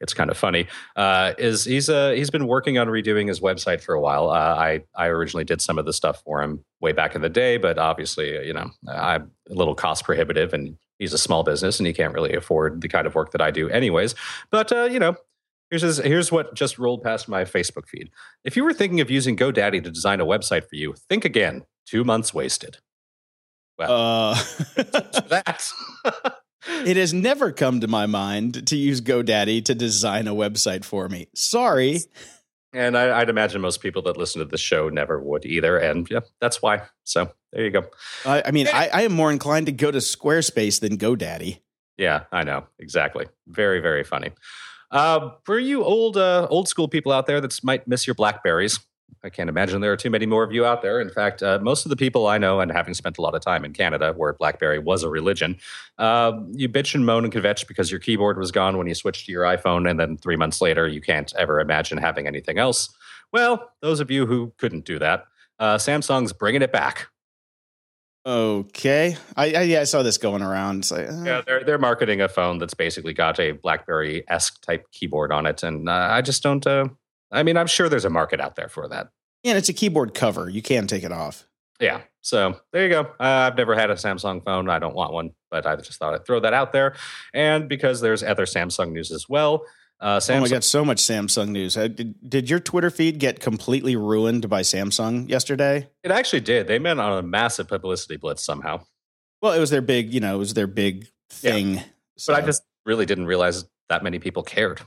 [0.00, 0.66] it's kind of funny.
[0.96, 4.28] Uh, is he's uh, he's been working on redoing his website for a while.
[4.28, 7.28] Uh, I I originally did some of the stuff for him way back in the
[7.28, 10.76] day, but obviously uh, you know I'm a little cost prohibitive and.
[10.98, 13.50] He's a small business and he can't really afford the kind of work that I
[13.50, 14.14] do, anyways.
[14.52, 15.16] But uh, you know,
[15.72, 18.10] Here's, his, here's what just rolled past my Facebook feed.
[18.44, 21.64] If you were thinking of using GoDaddy to design a website for you, think again.
[21.86, 22.76] Two months wasted.
[23.78, 24.34] Uh,
[24.76, 25.66] that.
[26.84, 31.08] it has never come to my mind to use GoDaddy to design a website for
[31.08, 31.28] me.
[31.34, 32.00] Sorry.
[32.74, 35.78] and I, I'd imagine most people that listen to the show never would either.
[35.78, 36.82] And yeah, that's why.
[37.04, 37.84] So there you go.
[38.26, 41.60] I, I mean, I, I am more inclined to go to Squarespace than GoDaddy.
[41.96, 43.24] Yeah, I know exactly.
[43.46, 44.32] Very, very funny.
[44.92, 48.78] Uh, for you old, uh, old school people out there that might miss your Blackberries,
[49.24, 51.00] I can't imagine there are too many more of you out there.
[51.00, 53.40] In fact, uh, most of the people I know, and having spent a lot of
[53.40, 55.58] time in Canada where BlackBerry was a religion,
[55.98, 59.26] uh, you bitch and moan and kvetch because your keyboard was gone when you switched
[59.26, 62.88] to your iPhone, and then three months later, you can't ever imagine having anything else.
[63.32, 65.26] Well, those of you who couldn't do that,
[65.58, 67.08] uh, Samsung's bringing it back.
[68.24, 70.88] Okay, I, I yeah, I saw this going around.
[70.90, 74.86] Like, uh, Yeah, they're they're marketing a phone that's basically got a BlackBerry esque type
[74.92, 76.64] keyboard on it, and uh, I just don't.
[76.64, 76.88] Uh,
[77.32, 79.08] I mean, I'm sure there's a market out there for that.
[79.42, 80.48] yeah, and it's a keyboard cover.
[80.48, 81.48] You can take it off.
[81.80, 83.00] Yeah, so there you go.
[83.18, 84.70] Uh, I've never had a Samsung phone.
[84.70, 86.94] I don't want one, but I just thought I'd throw that out there.
[87.34, 89.64] And because there's other Samsung news as well,
[90.02, 90.36] uh, Samsung.
[90.36, 91.76] Oh my god, so much Samsung news.
[91.76, 95.88] Uh, Did, did your Twitter feed get completely ruined by Samsung yesterday?
[96.02, 96.66] It actually did.
[96.66, 98.82] They went on a massive publicity blitz somehow,
[99.40, 101.80] Well, it was their big, you know, it was their big thing.
[102.26, 104.80] but I just really didn't realize that many people cared.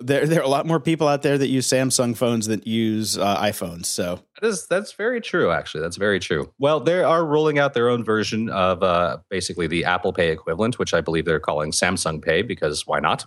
[0.00, 3.18] there there are a lot more people out there that use Samsung phones than use
[3.18, 3.86] uh, iPhones.
[3.86, 5.50] So That is that's very true.
[5.50, 6.52] Actually, that's very true.
[6.58, 10.78] Well, they are rolling out their own version of uh, basically the Apple Pay equivalent,
[10.78, 13.24] which I believe they're calling Samsung Pay because why not?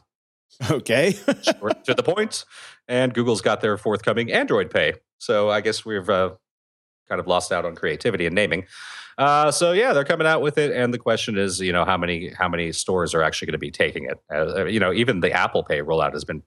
[0.72, 1.12] Okay,
[1.60, 2.46] Short to the point.
[2.88, 4.94] And Google's got their forthcoming Android Pay.
[5.18, 6.32] So I guess we've uh,
[7.08, 8.66] kind of lost out on creativity and naming.
[9.18, 11.98] Uh, so yeah, they're coming out with it, and the question is, you know, how
[11.98, 14.20] many how many stores are actually going to be taking it?
[14.34, 16.42] Uh, you know, even the Apple Pay rollout has been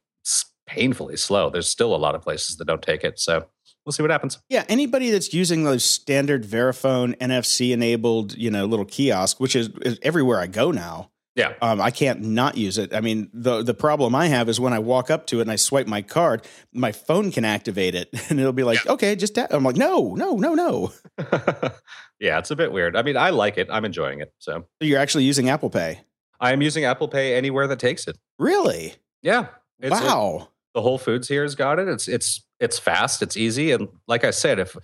[0.66, 1.50] painfully slow.
[1.50, 3.18] There's still a lot of places that don't take it.
[3.18, 3.46] So
[3.84, 4.38] we'll see what happens.
[4.48, 9.70] yeah, anybody that's using those standard Verifone NFC enabled, you know, little kiosk, which is,
[9.82, 11.10] is everywhere I go now.
[11.36, 11.54] Yeah.
[11.60, 12.94] Um, I can't not use it.
[12.94, 15.50] I mean, the the problem I have is when I walk up to it and
[15.50, 19.34] I swipe my card, my phone can activate it, and it'll be like, okay, just
[19.34, 19.52] tap.
[19.52, 20.92] I'm like, no, no, no, no.
[22.20, 22.96] yeah, it's a bit weird.
[22.96, 23.68] I mean, I like it.
[23.70, 24.32] I'm enjoying it.
[24.38, 26.00] So You're actually using Apple Pay,
[26.40, 28.16] I'm using Apple Pay anywhere that takes it.
[28.38, 28.94] really?
[29.22, 29.46] Yeah.
[29.80, 30.48] It's wow.
[30.74, 31.88] the Whole Foods here has got it.
[31.88, 34.76] It's it's it's fast, it's easy, and like I said, if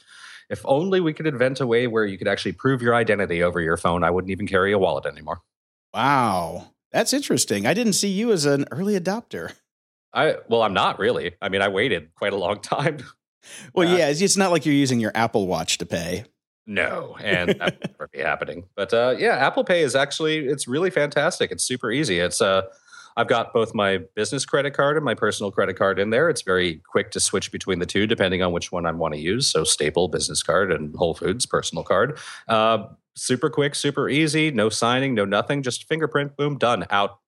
[0.51, 3.61] if only we could invent a way where you could actually prove your identity over
[3.61, 5.40] your phone, I wouldn't even carry a wallet anymore.
[5.95, 6.72] Wow.
[6.93, 7.66] That's interesting.
[7.66, 9.53] I didn't see you as an early adopter.
[10.12, 11.32] I well, I'm not really.
[11.41, 12.99] I mean, I waited quite a long time.
[13.74, 16.24] Well, Uh, yeah, it's, it's not like you're using your Apple Watch to pay.
[16.66, 18.64] No, and that would never be happening.
[18.76, 21.51] But uh, yeah, Apple Pay is actually it's really fantastic.
[21.51, 22.18] It's super easy.
[22.18, 22.62] It's uh,
[23.16, 26.28] I've got both my business credit card and my personal credit card in there.
[26.28, 29.20] It's very quick to switch between the two depending on which one I want to
[29.20, 29.47] use.
[29.47, 32.18] So staple business card and Whole Foods personal card.
[32.47, 32.88] Uh,
[33.20, 34.50] super quick, super easy.
[34.50, 35.62] No signing, no nothing.
[35.62, 37.18] Just fingerprint, boom, done, out.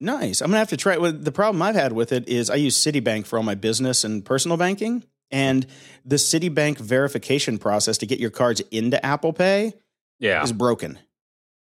[0.00, 0.40] Nice.
[0.40, 0.94] I'm gonna have to try.
[0.94, 1.00] it.
[1.00, 4.04] Well, the problem I've had with it is I use Citibank for all my business
[4.04, 5.66] and personal banking, and
[6.04, 9.72] the Citibank verification process to get your cards into Apple Pay
[10.18, 10.98] Yeah, is broken.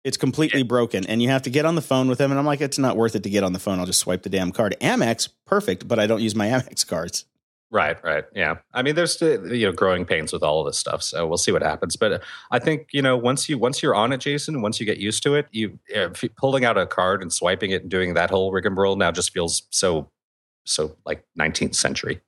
[0.04, 2.32] It's completely broken, and you have to get on the phone with them.
[2.32, 3.80] And I'm like, it's not worth it to get on the phone.
[3.80, 4.76] I'll just swipe the damn card.
[4.82, 7.26] Amex, perfect, but I don't use my Amex cards.
[7.72, 8.24] Right, right.
[8.34, 8.58] Yeah.
[8.74, 11.38] I mean, there's still, you know growing pains with all of this stuff, so we'll
[11.38, 11.96] see what happens.
[11.96, 14.98] But I think you know once you once you're on it, Jason, once you get
[14.98, 18.32] used to it, you uh, pulling out a card and swiping it and doing that
[18.32, 20.10] whole rigmarole now just feels so
[20.66, 22.22] so like 19th century.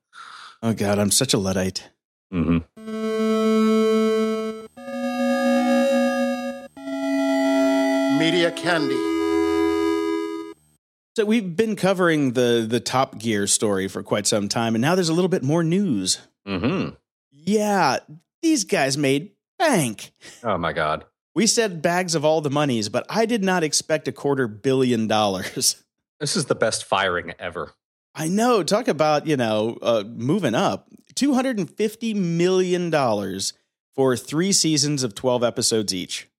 [0.62, 1.90] Oh God, I'm such a luddite.
[2.32, 2.60] hmm
[8.20, 9.11] Media Candy.
[11.16, 14.96] So we've been covering the the Top Gear story for quite some time, and now
[14.96, 16.20] there's a little bit more news.
[16.46, 16.90] hmm
[17.32, 18.00] Yeah,
[18.42, 20.14] these guys made bank.
[20.44, 21.06] Oh my god.
[21.34, 25.08] We said bags of all the monies, but I did not expect a quarter billion
[25.08, 25.84] dollars.
[26.22, 27.74] This is the best firing ever.
[28.14, 28.62] I know.
[28.62, 30.88] Talk about you know uh, moving up.
[31.16, 33.54] Two hundred and fifty million dollars
[33.96, 36.30] for three seasons of twelve episodes each.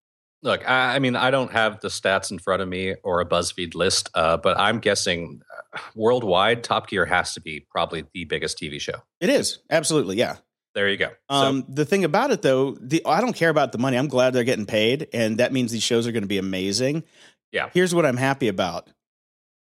[0.43, 3.24] Look, I, I mean, I don't have the stats in front of me or a
[3.26, 8.24] BuzzFeed list, uh, but I'm guessing uh, worldwide, Top Gear has to be probably the
[8.24, 8.95] biggest TV show.
[9.20, 10.36] It is absolutely yeah.
[10.74, 11.09] There you go.
[11.30, 13.97] So- Um, the thing about it though, the I don't care about the money.
[13.97, 17.05] I'm glad they're getting paid, and that means these shows are going to be amazing.
[17.53, 17.68] Yeah.
[17.74, 18.88] Here's what I'm happy about: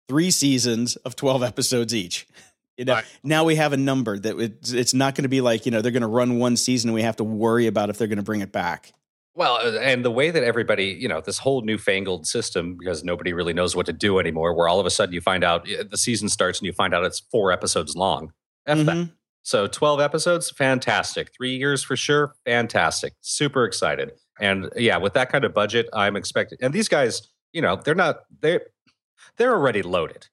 [0.10, 2.28] three seasons of 12 episodes each.
[2.78, 3.06] You know, Right.
[3.22, 5.82] now we have a number that it's, it's not going to be like you know
[5.82, 8.18] they're going to run one season and we have to worry about if they're going
[8.18, 8.94] to bring it back.
[9.34, 13.32] Well, uh, and the way that everybody, you know, this whole newfangled system, because nobody
[13.34, 15.84] really knows what to do anymore, where all of a sudden you find out uh,
[15.90, 18.34] the season starts and you find out it's four episodes long.
[18.68, 18.96] F that.
[18.98, 19.14] Mhm.
[19.44, 21.32] So 12 episodes, fantastic.
[21.36, 23.14] Three years for sure, fantastic.
[23.22, 24.12] Super excited.
[24.40, 26.58] And yeah, with that kind of budget, I'm expecting.
[26.62, 28.62] And these guys, you know, they're not they're
[29.38, 30.28] they're already loaded.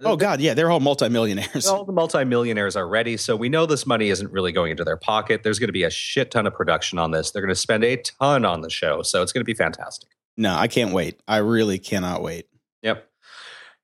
[0.00, 1.66] Oh God, yeah, they're all multimillionaires.
[1.66, 4.96] All the multimillionaires are ready, so we know this money isn't really going into their
[4.96, 5.42] pocket.
[5.42, 7.30] There's going to be a shit ton of production on this.
[7.30, 10.10] They're going to spend a ton on the show, so it's going to be fantastic.
[10.36, 11.20] No, I can't wait.
[11.28, 12.46] I really cannot wait.
[12.82, 13.08] Yep.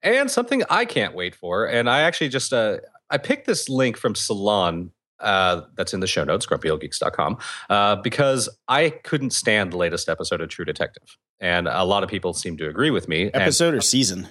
[0.03, 2.79] And something I can't wait for, and I actually just uh,
[3.11, 7.39] I picked this link from Salon uh, that's in the show notes, grumpyoldgeeks.com,
[7.71, 11.17] uh, because I couldn't stand the latest episode of True Detective.
[11.41, 13.31] And a lot of people seem to agree with me.
[13.33, 14.29] Episode and, or season?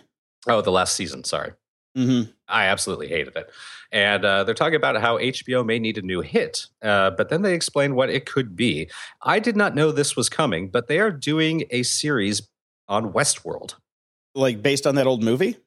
[0.48, 1.54] Oh, the last season, sorry.
[1.98, 2.32] Mm-hmm.
[2.48, 3.50] I absolutely hated it.
[3.92, 7.42] And uh, they're talking about how HBO may need a new hit, uh, but then
[7.42, 8.90] they explain what it could be.
[9.24, 12.48] I did not know this was coming, but they are doing a series
[12.88, 13.76] on Westworld.
[14.36, 15.58] Like based on that old movie?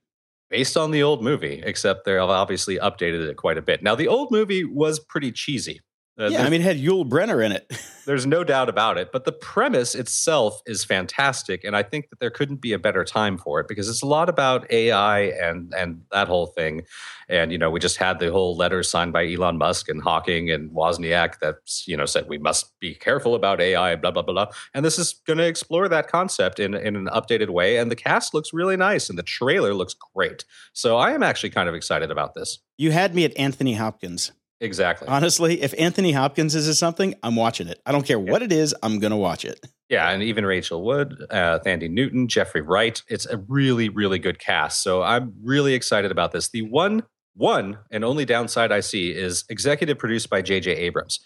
[0.51, 3.83] Based on the old movie, except they've obviously updated it quite a bit.
[3.83, 5.81] Now, the old movie was pretty cheesy.
[6.21, 7.73] Uh, yeah, I mean, it had Yul Brynner in it.
[8.05, 9.11] there's no doubt about it.
[9.11, 13.05] But the premise itself is fantastic, and I think that there couldn't be a better
[13.05, 16.83] time for it because it's a lot about AI and and that whole thing.
[17.31, 20.51] And you know, we just had the whole letter signed by Elon Musk and Hawking
[20.51, 21.57] and Wozniak that
[21.87, 23.97] you know said we must be careful about AI.
[23.97, 24.35] Blah blah blah.
[24.35, 24.55] blah.
[24.75, 27.79] And this is going to explore that concept in in an updated way.
[27.79, 30.45] And the cast looks really nice, and the trailer looks great.
[30.75, 32.59] So I am actually kind of excited about this.
[32.77, 34.33] You had me at Anthony Hopkins.
[34.61, 35.09] Exactly.
[35.09, 37.81] Honestly, if Anthony Hopkins is something, I'm watching it.
[37.87, 39.67] I don't care what it is, I'm going to watch it.
[39.89, 43.03] Yeah, and even Rachel Wood, uh, Thandie Newton, Jeffrey Wright.
[43.09, 44.83] It's a really, really good cast.
[44.83, 46.49] So I'm really excited about this.
[46.51, 47.03] The one,
[47.35, 50.71] one and only downside I see is executive produced by J.J.
[50.73, 51.19] Abrams.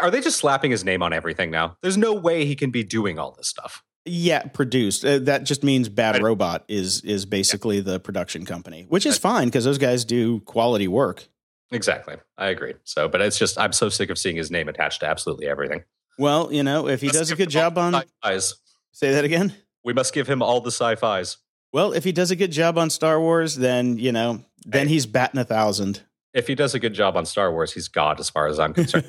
[0.00, 1.76] Are they just slapping his name on everything now?
[1.82, 3.82] There's no way he can be doing all this stuff.
[4.04, 5.04] Yeah, produced.
[5.04, 7.82] Uh, that just means Bad Robot is is basically yeah.
[7.82, 11.28] the production company, which is fine because those guys do quality work.
[11.70, 12.16] Exactly.
[12.36, 12.74] I agree.
[12.84, 15.84] So, but it's just I'm so sick of seeing his name attached to absolutely everything.
[16.18, 18.54] Well, you know, if he Let's does a good job on sci-fis.
[18.92, 19.54] Say that again?
[19.84, 21.36] We must give him all the sci-fis.
[21.72, 24.94] Well, if he does a good job on Star Wars, then, you know, then hey.
[24.94, 26.02] he's batting a thousand.
[26.34, 28.72] If he does a good job on Star Wars, he's God as far as I'm
[28.72, 29.06] concerned.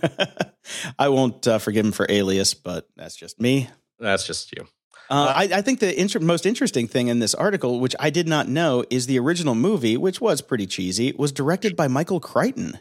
[0.99, 3.69] I won't uh, forgive him for Alias, but that's just me.
[3.97, 4.67] That's just you.
[5.09, 8.27] Uh, I, I, think the inter- most interesting thing in this article, which I did
[8.27, 12.77] not know, is the original movie, which was pretty cheesy, was directed by Michael Crichton.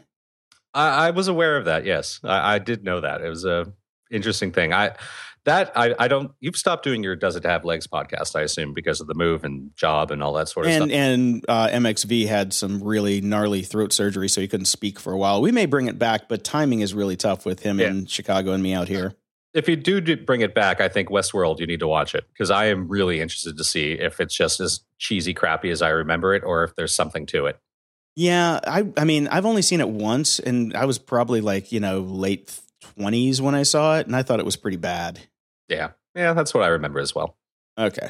[0.73, 1.85] I, I was aware of that.
[1.85, 3.21] Yes, I, I, did know that.
[3.21, 3.73] It was a
[4.11, 4.73] interesting thing.
[4.73, 4.91] I
[5.45, 6.31] that I, I don't.
[6.39, 9.43] You've stopped doing your "Does It Have Legs" podcast, I assume, because of the move
[9.43, 10.91] and job and all that sort of and, stuff.
[10.91, 15.17] And uh, MXV had some really gnarly throat surgery, so he couldn't speak for a
[15.17, 15.41] while.
[15.41, 17.87] We may bring it back, but timing is really tough with him yeah.
[17.87, 19.15] in Chicago and me out here
[19.53, 22.25] if you do, do bring it back, I think Westworld, you need to watch it
[22.31, 25.89] because I am really interested to see if it's just as cheesy, crappy as I
[25.89, 27.59] remember it, or if there's something to it.
[28.15, 31.79] Yeah, I, I mean, I've only seen it once, and I was probably like you
[31.79, 35.19] know late twenties when I saw it, and I thought it was pretty bad.
[35.67, 37.37] Yeah, yeah, that's what I remember as well.
[37.77, 38.09] Okay,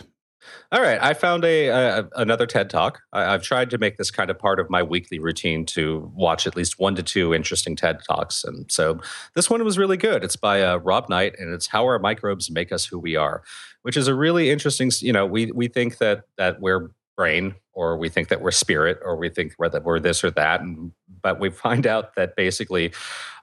[0.71, 3.01] all right, I found a, a another TED Talk.
[3.11, 6.47] I, have tried to make this kind of part of my weekly routine to watch
[6.47, 8.99] at least one to two interesting TED Talks, and so
[9.35, 10.23] this one was really good.
[10.23, 13.43] It's by uh, Rob Knight, and it's "How Our Microbes Make Us Who We Are,"
[13.81, 14.91] which is a really interesting.
[14.99, 18.97] You know, we we think that that we're brain, or we think that we're spirit,
[19.03, 22.93] or we think that we're this or that, and but we find out that basically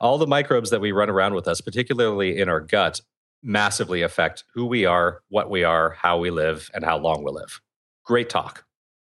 [0.00, 3.00] all the microbes that we run around with us, particularly in our gut,
[3.42, 7.32] massively affect who we are, what we are, how we live, and how long we
[7.32, 7.60] live.
[8.04, 8.64] Great talk.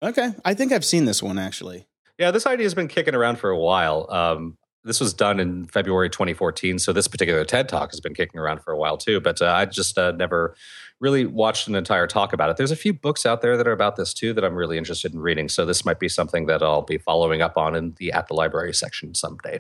[0.03, 0.33] Okay.
[0.45, 1.87] I think I've seen this one actually.
[2.19, 4.07] Yeah, this idea has been kicking around for a while.
[4.11, 8.39] Um, this was done in February 2014, so this particular TED talk has been kicking
[8.39, 9.21] around for a while too.
[9.21, 10.55] But uh, I just uh, never
[11.01, 12.57] really watched an entire talk about it.
[12.57, 15.13] There's a few books out there that are about this too that I'm really interested
[15.13, 15.49] in reading.
[15.49, 18.35] So this might be something that I'll be following up on in the at the
[18.35, 19.59] library section someday.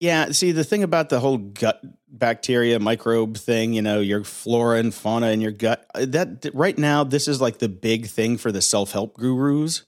[0.00, 4.78] Yeah, see the thing about the whole gut bacteria microbe thing, you know, your flora
[4.78, 5.84] and fauna in your gut.
[5.94, 9.84] Uh, that right now, this is like the big thing for the self help gurus.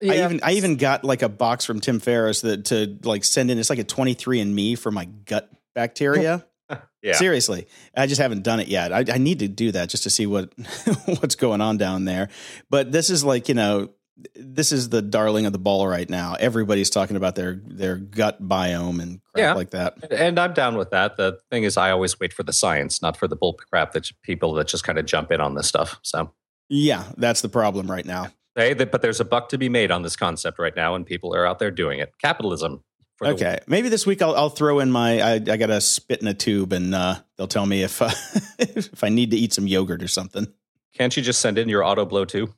[0.00, 0.12] Yeah.
[0.12, 3.50] I even I even got like a box from Tim Ferriss that to like send
[3.50, 3.58] in.
[3.58, 6.46] It's like a twenty three and Me for my gut bacteria.
[7.02, 8.94] yeah, seriously, I just haven't done it yet.
[8.94, 10.54] I, I need to do that just to see what
[11.04, 12.30] what's going on down there.
[12.70, 13.90] But this is like you know
[14.34, 16.36] this is the darling of the ball right now.
[16.38, 19.52] Everybody's talking about their their gut biome and crap yeah.
[19.54, 20.12] like that.
[20.12, 21.16] And I'm down with that.
[21.16, 24.10] The thing is, I always wait for the science, not for the bull crap that
[24.22, 25.98] people that just kind of jump in on this stuff.
[26.02, 26.32] So
[26.68, 28.28] yeah, that's the problem right now.
[28.54, 31.46] But there's a buck to be made on this concept right now, and people are
[31.46, 32.12] out there doing it.
[32.20, 32.82] Capitalism.
[33.22, 36.28] Okay, maybe this week I'll, I'll throw in my I, I got a spit in
[36.28, 38.10] a tube, and uh, they'll tell me if uh,
[38.58, 40.46] if I need to eat some yogurt or something.
[40.94, 42.52] Can't you just send in your auto blow too?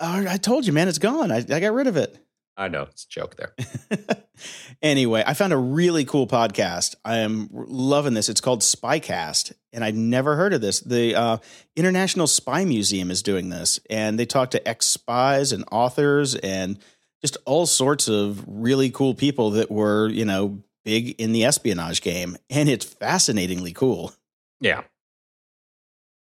[0.00, 1.30] I told you, man, it's gone.
[1.30, 2.18] I, I got rid of it.
[2.56, 3.54] I know it's a joke there.
[4.82, 6.94] anyway, I found a really cool podcast.
[7.04, 8.30] I am loving this.
[8.30, 10.80] It's called Spycast, and I'd never heard of this.
[10.80, 11.38] The uh,
[11.76, 16.78] International Spy Museum is doing this, and they talk to ex spies and authors and
[17.20, 22.00] just all sorts of really cool people that were, you know, big in the espionage
[22.00, 22.38] game.
[22.48, 24.14] And it's fascinatingly cool.
[24.60, 24.82] Yeah.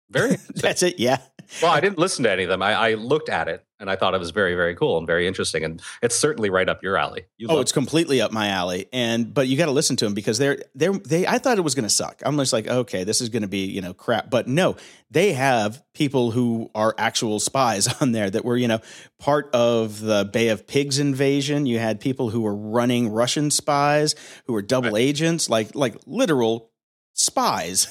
[0.09, 0.37] Very.
[0.55, 0.99] That's it.
[0.99, 1.17] Yeah.
[1.61, 2.61] Well, I didn't listen to any of them.
[2.61, 5.27] I, I, looked at it and I thought it was very, very cool and very
[5.27, 5.63] interesting.
[5.63, 7.25] And it's certainly right up your alley.
[7.37, 8.87] You oh, it's completely up my alley.
[8.93, 11.27] And but you got to listen to them because they're they're they.
[11.27, 12.21] I thought it was going to suck.
[12.25, 14.29] I'm just like, okay, this is going to be you know crap.
[14.29, 14.77] But no,
[15.09, 18.79] they have people who are actual spies on there that were you know
[19.19, 21.65] part of the Bay of Pigs invasion.
[21.65, 25.01] You had people who were running Russian spies who were double right.
[25.01, 26.71] agents, like like literal
[27.13, 27.87] spies.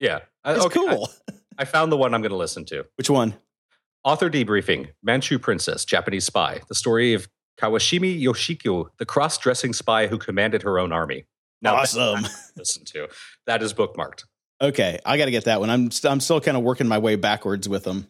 [0.00, 0.80] Yeah, uh, it's okay.
[0.80, 1.08] cool.
[1.28, 2.84] I, I found the one I'm going to listen to.
[2.96, 3.34] Which one?
[4.04, 7.28] Author debriefing Manchu Princess, Japanese Spy, the story of
[7.58, 11.24] Kawashima Yoshiko, the cross dressing spy who commanded her own army.
[11.62, 12.26] Now, awesome.
[12.56, 13.08] listen to.
[13.46, 14.24] That is bookmarked.
[14.60, 15.70] Okay, I got to get that one.
[15.70, 18.08] I'm, st- I'm still kind of working my way backwards with them.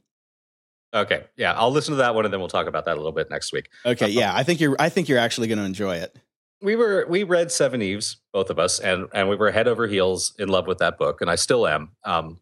[0.94, 3.12] Okay, yeah, I'll listen to that one and then we'll talk about that a little
[3.12, 3.68] bit next week.
[3.84, 6.16] Okay, yeah, I think you're I think you're actually going to enjoy it.
[6.62, 10.32] We were we read Seveneves, both of us, and and we were head over heels
[10.38, 11.90] in love with that book, and I still am.
[12.04, 12.38] Um,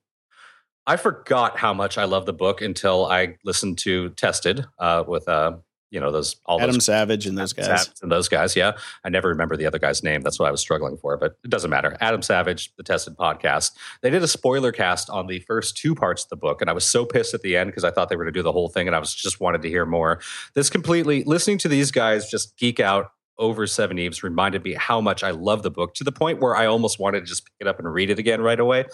[0.87, 5.29] I forgot how much I love the book until I listened to Tested uh, with
[5.29, 5.59] uh,
[5.93, 8.57] you know those all Adam those, Savage and those guys and those guys.
[8.57, 8.73] Yeah,
[9.05, 10.23] I never remember the other guy's name.
[10.23, 11.97] That's what I was struggling for, but it doesn't matter.
[12.01, 13.73] Adam Savage, the Tested podcast.
[14.01, 16.73] They did a spoiler cast on the first two parts of the book, and I
[16.73, 18.53] was so pissed at the end because I thought they were going to do the
[18.53, 20.21] whole thing, and I was just wanted to hear more.
[20.55, 25.23] This completely listening to these guys just geek out over Seveneves reminded me how much
[25.23, 27.67] I love the book to the point where I almost wanted to just pick it
[27.67, 28.85] up and read it again right away.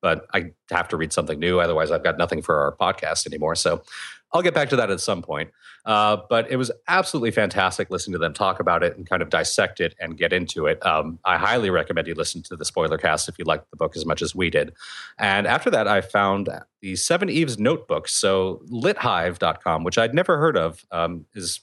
[0.00, 1.60] But I have to read something new.
[1.60, 3.54] Otherwise, I've got nothing for our podcast anymore.
[3.54, 3.82] So
[4.32, 5.50] I'll get back to that at some point.
[5.84, 9.30] Uh, but it was absolutely fantastic listening to them talk about it and kind of
[9.30, 10.84] dissect it and get into it.
[10.84, 13.96] Um, I highly recommend you listen to the spoiler cast if you liked the book
[13.96, 14.74] as much as we did.
[15.18, 16.50] And after that, I found
[16.82, 18.06] the Seveneves notebook.
[18.08, 21.60] So lithive.com, which I'd never heard of, um, is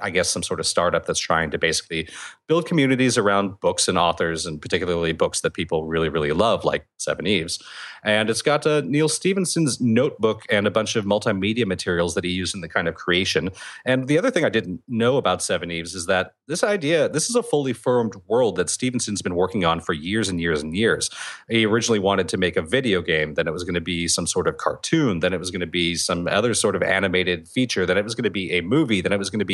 [0.00, 2.08] I guess some sort of startup that's trying to basically
[2.48, 6.86] build communities around books and authors, and particularly books that people really, really love, like
[6.98, 7.62] Seveneves.
[8.04, 12.30] And it's got uh, Neal Stephenson's notebook and a bunch of multimedia materials that he
[12.30, 13.48] used in the kind of creation.
[13.86, 17.34] And the other thing I didn't know about Seveneves is that this idea, this is
[17.34, 21.08] a fully formed world that Stephenson's been working on for years and years and years.
[21.48, 24.26] He originally wanted to make a video game, then it was going to be some
[24.26, 27.86] sort of cartoon, then it was going to be some other sort of animated feature,
[27.86, 29.53] then it was going to be a movie, then it was going to be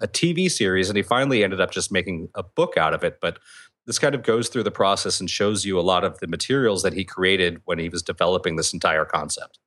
[0.00, 0.88] a TV series.
[0.88, 3.18] And he finally ended up just making a book out of it.
[3.20, 3.38] But
[3.86, 6.82] this kind of goes through the process and shows you a lot of the materials
[6.82, 9.58] that he created when he was developing this entire concept.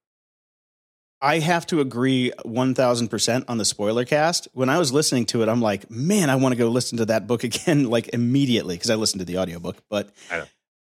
[1.21, 4.49] I have to agree 1000% on the spoiler cast.
[4.51, 7.05] When I was listening to it, I'm like, man, I want to go listen to
[7.05, 9.77] that book again, like immediately, because I listened to the audiobook.
[9.89, 10.09] But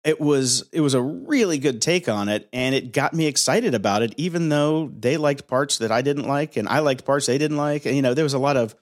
[0.02, 3.74] it was it was a really good take on it and it got me excited
[3.74, 7.26] about it even though they liked parts that I didn't like and I liked parts
[7.26, 8.74] they didn't like and you know there was a lot of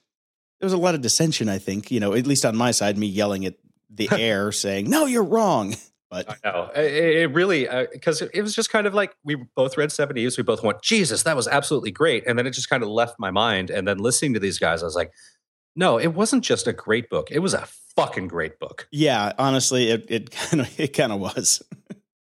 [0.61, 2.99] there was a lot of dissension I think you know at least on my side
[2.99, 3.55] me yelling at
[3.91, 5.75] the air saying, "No, you're wrong."
[6.11, 9.37] But I know it, it really because uh, it was just kind of like we
[9.55, 10.39] both read Seveneves.
[10.39, 13.17] We both went, "Jesus, that was absolutely great," and then it just kind of left
[13.19, 13.69] my mind.
[13.69, 15.13] And then listening to these guys, I was like,
[15.77, 19.91] "No, it wasn't just a great book; it was a fucking great book." Yeah, honestly,
[19.91, 21.63] it it kind of it kind of was.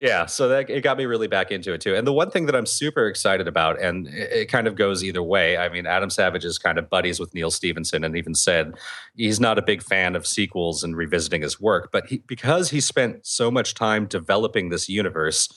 [0.01, 1.95] Yeah, so that it got me really back into it too.
[1.95, 5.05] And the one thing that I'm super excited about, and it, it, kind of goes
[5.05, 5.59] either way.
[5.59, 8.75] I mean, Adam Savage is kind of buddies with Neal Stephenson, and even said
[9.15, 12.81] he's not a big fan of sequels and revisiting his work, but he, because he
[12.81, 15.51] spent so much time developing this universe,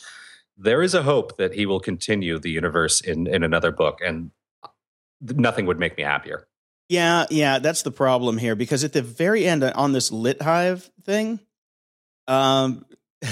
[0.58, 4.32] there is a hope that he will continue the universe in in another book, and
[5.22, 6.50] nothing would make me happier.
[6.89, 10.91] Yeah, yeah, that's the problem here because at the very end on this Lit Hive
[11.06, 11.39] thing,
[12.28, 12.86] um.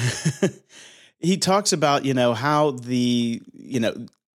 [1.22, 3.93] he talks about you know how the you know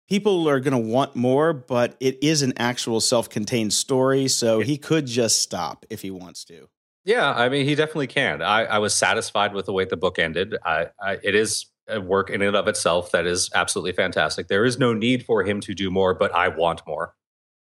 [0.10, 4.78] people are going to want more but it is an actual self-contained story so he
[4.78, 6.68] could just stop if he wants to.
[7.06, 8.42] Yeah i mean he definitely can.
[8.42, 10.56] I, I was satisfied with the way the book ended.
[10.64, 14.48] I, I, it is a work in and of itself that is absolutely fantastic.
[14.48, 17.16] There is no need for him to do more but i want more.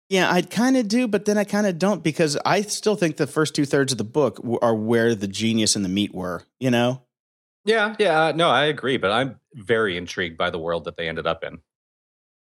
[0.09, 3.17] Yeah, I kind of do, but then I kind of don't because I still think
[3.17, 6.43] the first two thirds of the book are where the genius and the meat were.
[6.59, 7.01] You know,
[7.65, 11.27] yeah, yeah, no, I agree, but I'm very intrigued by the world that they ended
[11.27, 11.59] up in.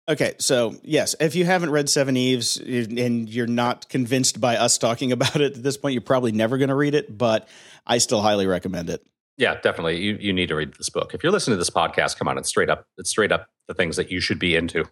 [0.08, 5.12] Okay, so yes, if you haven't read Seveneves and you're not convinced by us talking
[5.16, 7.48] about it at this point, you're probably never going to read it, but
[7.86, 9.04] I still highly recommend it.
[9.36, 9.98] Yeah, definitely.
[10.02, 11.14] You you need to read this book.
[11.14, 13.74] If you're listening to this podcast, come on, it's straight up it's straight up the
[13.74, 14.84] things that you should be into.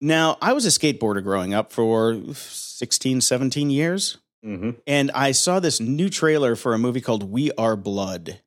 [0.00, 4.18] Now, I was a skateboarder growing up for 16, 17 years.
[4.42, 8.40] hmm and I saw this new trailer for a movie called We Are Blood.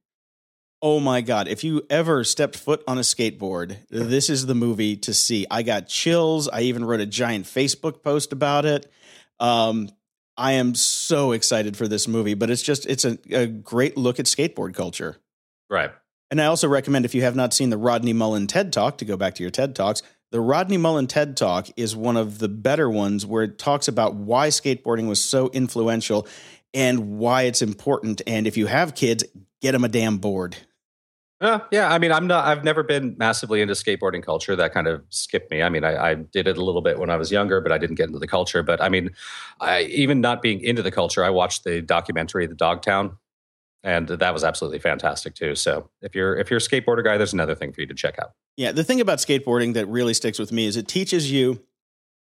[0.81, 1.47] Oh my God.
[1.47, 5.47] If you ever stepped foot on a skateboard, this is the movie to see.
[5.49, 6.47] I got chills.
[6.47, 8.91] I even wrote a giant Facebook post about it.
[9.39, 9.89] Um,
[10.37, 14.19] I am so excited for this movie, but it's just, it's a, a great look
[14.19, 15.17] at skateboard culture.
[15.67, 15.91] Right.
[16.29, 19.05] And I also recommend if you have not seen the Rodney Mullen TED Talk to
[19.05, 20.03] go back to your TED Talks.
[20.29, 24.13] The Rodney Mullen TED Talk is one of the better ones where it talks about
[24.13, 26.27] why skateboarding was so influential
[26.73, 28.21] and why it's important.
[28.27, 29.23] And if you have kids,
[29.61, 30.57] get them a damn board.
[31.39, 32.47] Uh, yeah, I mean, I'm not.
[32.47, 34.55] I've never been massively into skateboarding culture.
[34.55, 35.61] That kind of skipped me.
[35.61, 37.77] I mean, I, I did it a little bit when I was younger, but I
[37.77, 38.63] didn't get into the culture.
[38.63, 39.11] But I mean,
[39.59, 43.17] I, even not being into the culture, I watched the documentary, The Dogtown,
[43.83, 45.53] and that was absolutely fantastic too.
[45.53, 48.17] So if you're if you're a skateboarder guy, there's another thing for you to check
[48.19, 48.31] out.
[48.55, 51.61] Yeah, the thing about skateboarding that really sticks with me is it teaches you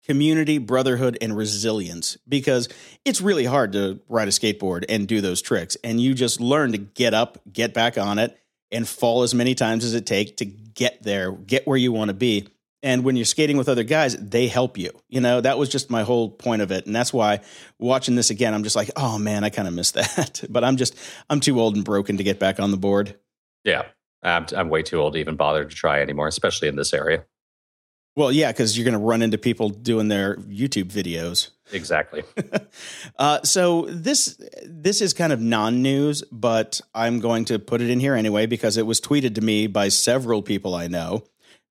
[0.06, 2.70] community, brotherhood, and resilience because
[3.06, 5.78] it's really hard to ride a skateboard and do those tricks.
[5.84, 8.38] And you just learn to get up, get back on it,
[8.72, 12.10] and fall as many times as it takes to get there, get where you want
[12.10, 12.48] to be.
[12.82, 14.92] And when you're skating with other guys, they help you.
[15.08, 16.86] You know, that was just my whole point of it.
[16.86, 17.40] And that's why
[17.80, 20.44] watching this again, I'm just like, oh man, I kind of missed that.
[20.50, 20.98] but I'm just,
[21.30, 23.18] I'm too old and broken to get back on the board.
[23.64, 23.84] Yeah,
[24.22, 27.24] I'm, I'm way too old to even bother to try anymore, especially in this area.
[28.16, 31.50] Well, yeah, because you're going to run into people doing their YouTube videos.
[31.72, 32.24] Exactly.
[33.18, 38.00] uh, so this this is kind of non-news, but I'm going to put it in
[38.00, 41.24] here anyway because it was tweeted to me by several people I know.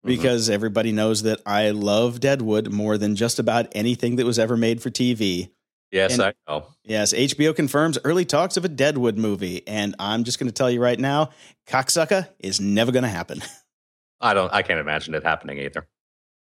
[0.04, 4.56] Because everybody knows that I love Deadwood more than just about anything that was ever
[4.56, 5.50] made for TV.
[5.92, 6.66] Yes, And- I know.
[6.82, 10.68] Yes, HBO confirms early talks of a Deadwood movie, and I'm just going to tell
[10.68, 11.30] you right now,
[11.68, 13.42] cocksucker is never going to happen.
[14.20, 14.52] I don't.
[14.52, 15.86] I can't imagine it happening either.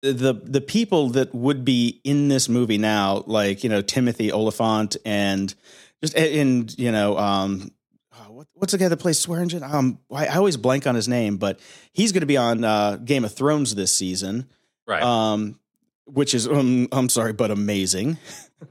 [0.02, 4.96] The the people that would be in this movie now, like you know Timothy Olyphant
[5.06, 5.54] and
[6.02, 7.72] just and you know um
[8.14, 9.62] oh, what, what's the guy that plays Swearengen?
[9.62, 11.60] Um, I, I always blank on his name, but
[11.92, 14.50] he's going to be on uh, Game of Thrones this season.
[14.88, 15.04] Right.
[15.04, 15.60] Um,
[16.06, 18.18] which is um, I'm sorry, but amazing.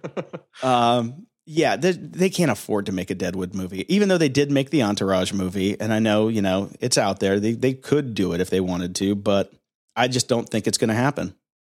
[0.63, 4.51] um, yeah, they, they can't afford to make a Deadwood movie, even though they did
[4.51, 7.41] make the Entourage movie, and I know you know it's out there.
[7.41, 9.53] They they could do it if they wanted to, but
[9.99, 11.35] I just don't think it's going to happen.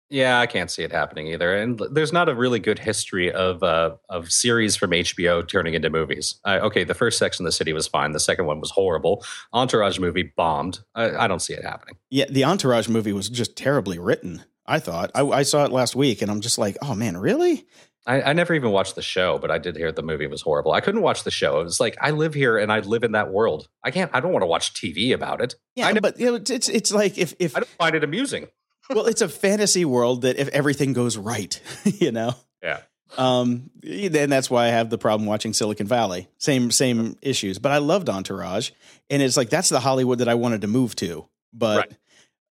[0.09, 1.55] Yeah, I can't see it happening either.
[1.55, 5.89] And there's not a really good history of uh, of series from HBO turning into
[5.89, 6.39] movies.
[6.45, 8.11] I, okay, the first Sex in the City was fine.
[8.11, 9.25] The second one was horrible.
[9.53, 10.79] Entourage movie bombed.
[10.93, 11.95] I, I don't see it happening.
[12.11, 14.43] Yeah, the Entourage movie was just terribly written.
[14.67, 17.65] I thought I, I saw it last week, and I'm just like, oh man, really?
[18.05, 20.73] I, I never even watched the show, but I did hear the movie was horrible.
[20.73, 21.61] I couldn't watch the show.
[21.61, 23.69] It was like I live here and I live in that world.
[23.83, 24.11] I can't.
[24.13, 25.55] I don't want to watch TV about it.
[25.75, 28.03] Yeah, I but you know, it's it's, it's like if if I don't find it
[28.03, 28.47] amusing.
[28.89, 32.35] well, it's a fantasy world that if everything goes right, you know.
[32.61, 32.81] Yeah.
[33.17, 36.27] Um, then that's why I have the problem watching Silicon Valley.
[36.39, 38.71] Same same issues, but I loved Entourage,
[39.09, 41.97] and it's like that's the Hollywood that I wanted to move to, but Right.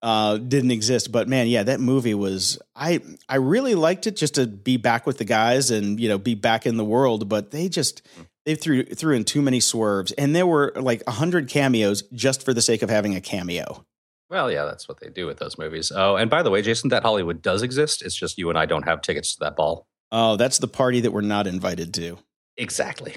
[0.02, 1.12] Uh, didn't exist.
[1.12, 5.06] But man, yeah, that movie was I I really liked it just to be back
[5.06, 7.28] with the guys and you know be back in the world.
[7.28, 8.02] But they just
[8.44, 12.44] they threw threw in too many swerves, and there were like a hundred cameos just
[12.44, 13.84] for the sake of having a cameo.
[14.28, 15.92] Well, yeah, that's what they do with those movies.
[15.94, 18.00] Oh, and by the way, Jason, that Hollywood does exist.
[18.02, 19.86] It's just you and I don't have tickets to that ball.
[20.10, 22.18] Oh, that's the party that we're not invited to.
[22.56, 23.16] Exactly.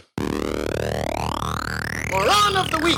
[2.12, 2.98] Moron of the week.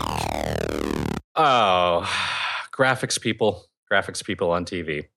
[1.36, 2.12] Oh,
[2.76, 5.08] graphics people, graphics people on TV.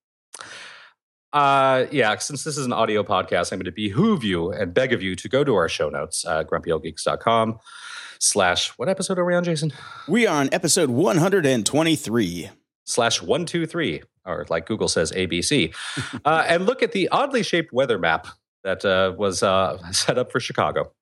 [1.32, 4.92] Uh, yeah, since this is an audio podcast, I'm going to behoove you and beg
[4.92, 7.58] of you to go to our show notes, uh, grumpyoldgeeks.com
[8.18, 9.72] slash, what episode are we on, Jason?
[10.08, 12.50] We are on episode 123.
[12.84, 15.74] Slash 123, or like Google says, ABC.
[16.24, 18.26] uh, and look at the oddly shaped weather map
[18.64, 20.92] that uh, was uh, set up for Chicago.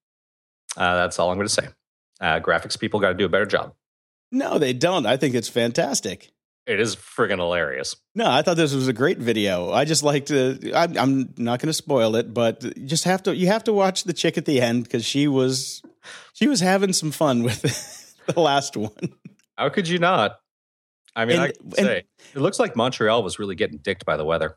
[0.76, 1.68] Uh, that's all I'm going to say.
[2.20, 3.74] Uh, graphics people got to do a better job.
[4.30, 5.06] No, they don't.
[5.06, 6.30] I think it's fantastic.
[6.68, 7.96] It is friggin' hilarious.
[8.14, 9.72] No, I thought this was a great video.
[9.72, 10.72] I just like to.
[10.74, 13.34] I'm, I'm not going to spoil it, but you just have to.
[13.34, 15.80] You have to watch the chick at the end because she was,
[16.34, 17.62] she was having some fun with
[18.26, 18.92] the last one.
[19.56, 20.38] How could you not?
[21.16, 21.46] I mean, And- I
[21.78, 22.04] and- say
[22.34, 24.56] it looks like Montreal was really getting dicked by the weather.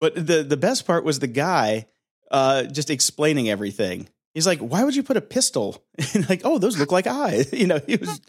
[0.00, 1.86] But the the best part was the guy
[2.30, 4.08] uh, just explaining everything.
[4.34, 7.52] He's like, "Why would you put a pistol?" And like, "Oh, those look like eyes."
[7.52, 8.20] You know, he was.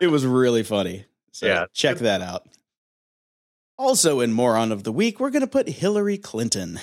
[0.00, 1.06] it was really funny.
[1.32, 1.66] So Yeah.
[1.72, 2.46] check that out.
[3.78, 6.78] Also, in moron of the week, we're going to put Hillary Clinton.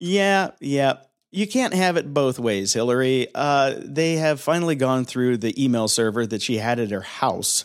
[0.00, 0.94] Yeah, yeah.
[1.32, 3.28] You can't have it both ways, Hillary.
[3.34, 7.64] Uh, they have finally gone through the email server that she had at her house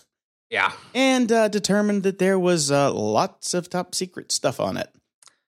[0.49, 4.89] Yeah, and uh, determined that there was uh, lots of top secret stuff on it.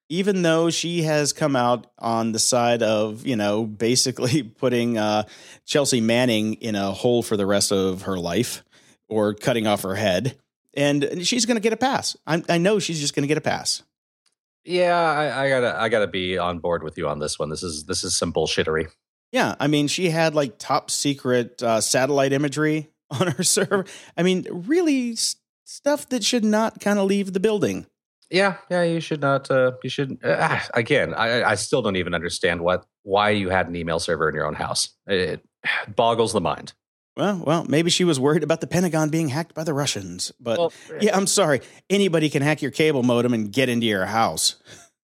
[0.09, 5.23] even though she has come out on the side of, you know, basically putting uh,
[5.65, 8.63] Chelsea Manning in a hole for the rest of her life
[9.09, 10.37] or cutting off her head.
[10.75, 12.17] And she's going to get a pass.
[12.25, 13.83] I, I know she's just going to get a pass.
[14.65, 17.49] Yeah, I, I, gotta I gotta be on board with you on this one.
[17.49, 18.89] This is this is some bullshittery.
[19.31, 23.85] Yeah, I mean, she had like top secret uh, satellite imagery on her server.
[24.15, 25.15] I mean, really
[25.65, 27.87] stuff that should not kind of leave the building.
[28.29, 29.51] Yeah, yeah, you should not.
[29.51, 31.13] Uh, you should uh, again.
[31.13, 34.45] I, I still don't even understand what why you had an email server in your
[34.45, 34.89] own house.
[35.07, 35.45] It
[35.93, 36.73] boggles the mind.
[37.15, 40.31] Well, well, maybe she was worried about the Pentagon being hacked by the Russians.
[40.39, 41.61] But well, yeah, I'm sorry.
[41.89, 44.55] Anybody can hack your cable modem and get into your house.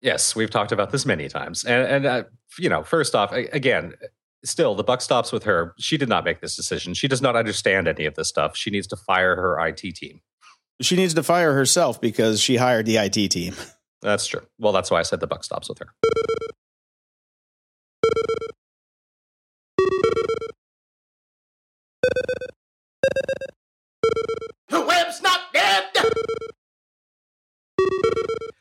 [0.02, 1.66] Yes, we've talked about this many times.
[1.66, 2.24] And, and uh,
[2.58, 3.94] you know, first off, again,
[4.46, 5.74] still the buck stops with her.
[5.80, 6.94] She did not make this decision.
[6.94, 8.56] She does not understand any of this stuff.
[8.56, 10.22] She needs to fire her IT team.
[10.82, 13.56] She needs to fire herself because she hired the IT team.
[14.02, 14.46] That's true.
[14.60, 15.88] Well, that's why I said the buck stops with her.
[24.70, 25.84] The web's not dead!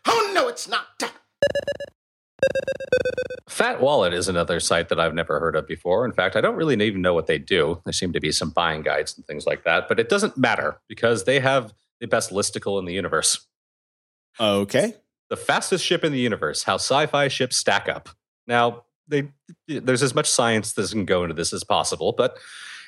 [0.07, 0.87] Oh, no, it's not.
[3.57, 6.05] Fat Wallet is another site that I've never heard of before.
[6.05, 7.81] In fact, I don't really even know what they do.
[7.85, 10.79] There seem to be some buying guides and things like that, but it doesn't matter
[10.89, 13.47] because they have the best listicle in the universe.
[14.39, 14.97] Okay.
[15.31, 18.11] The fastest ship in the universe, how sci fi ships stack up.
[18.47, 19.31] Now, they,
[19.67, 22.37] there's as much science that can go into this as possible, but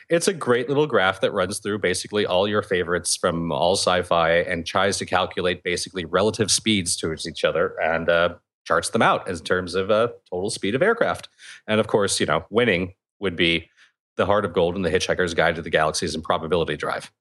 [0.09, 4.31] it's a great little graph that runs through basically all your favorites from all sci-fi
[4.31, 8.35] and tries to calculate basically relative speeds towards each other and uh,
[8.65, 11.29] charts them out in terms of uh, total speed of aircraft.
[11.67, 13.69] And of course, you know, winning would be
[14.17, 17.13] the Heart of Gold and the Hitchhiker's Guide to the Galaxy's Improbability Drive.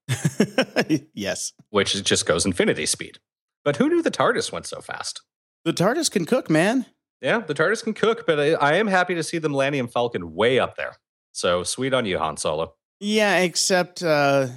[1.13, 3.19] yes, which just goes infinity speed.
[3.63, 5.21] But who knew the TARDIS went so fast?
[5.65, 6.85] The TARDIS can cook, man.
[7.21, 10.33] Yeah, the TARDIS can cook, but I, I am happy to see the Millennium Falcon
[10.33, 10.95] way up there.
[11.33, 12.73] So sweet on you, Han Solo.
[12.99, 14.47] Yeah, except uh,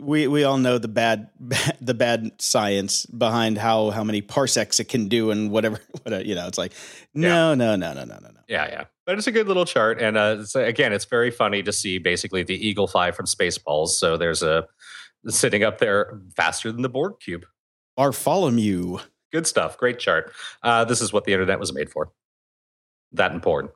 [0.00, 4.80] we we all know the bad, bad, the bad science behind how how many parsecs
[4.80, 5.80] it can do and whatever.
[6.02, 6.72] whatever you know, it's like
[7.14, 7.54] no, yeah.
[7.54, 8.40] no, no, no, no, no, no.
[8.48, 8.84] Yeah, yeah.
[9.04, 11.98] But it's a good little chart, and uh, it's, again, it's very funny to see
[11.98, 13.88] basically the Eagle Five from Spaceballs.
[13.88, 14.66] So there's a
[15.26, 17.44] sitting up there faster than the Borg cube.
[17.98, 18.98] Our follow Bartholomew.
[19.30, 19.76] Good stuff.
[19.76, 20.32] Great chart.
[20.62, 22.12] Uh, this is what the internet was made for.
[23.12, 23.68] That and porn.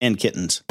[0.00, 0.62] And kittens.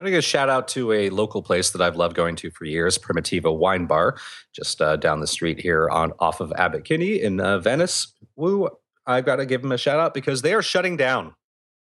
[0.00, 2.34] I'm going to give a shout out to a local place that I've loved going
[2.36, 4.16] to for years, Primitiva Wine Bar,
[4.50, 8.14] just uh, down the street here on off of Abbot Kinney in uh, Venice.
[8.34, 8.70] Woo!
[9.06, 11.34] I've got to give them a shout out because they are shutting down.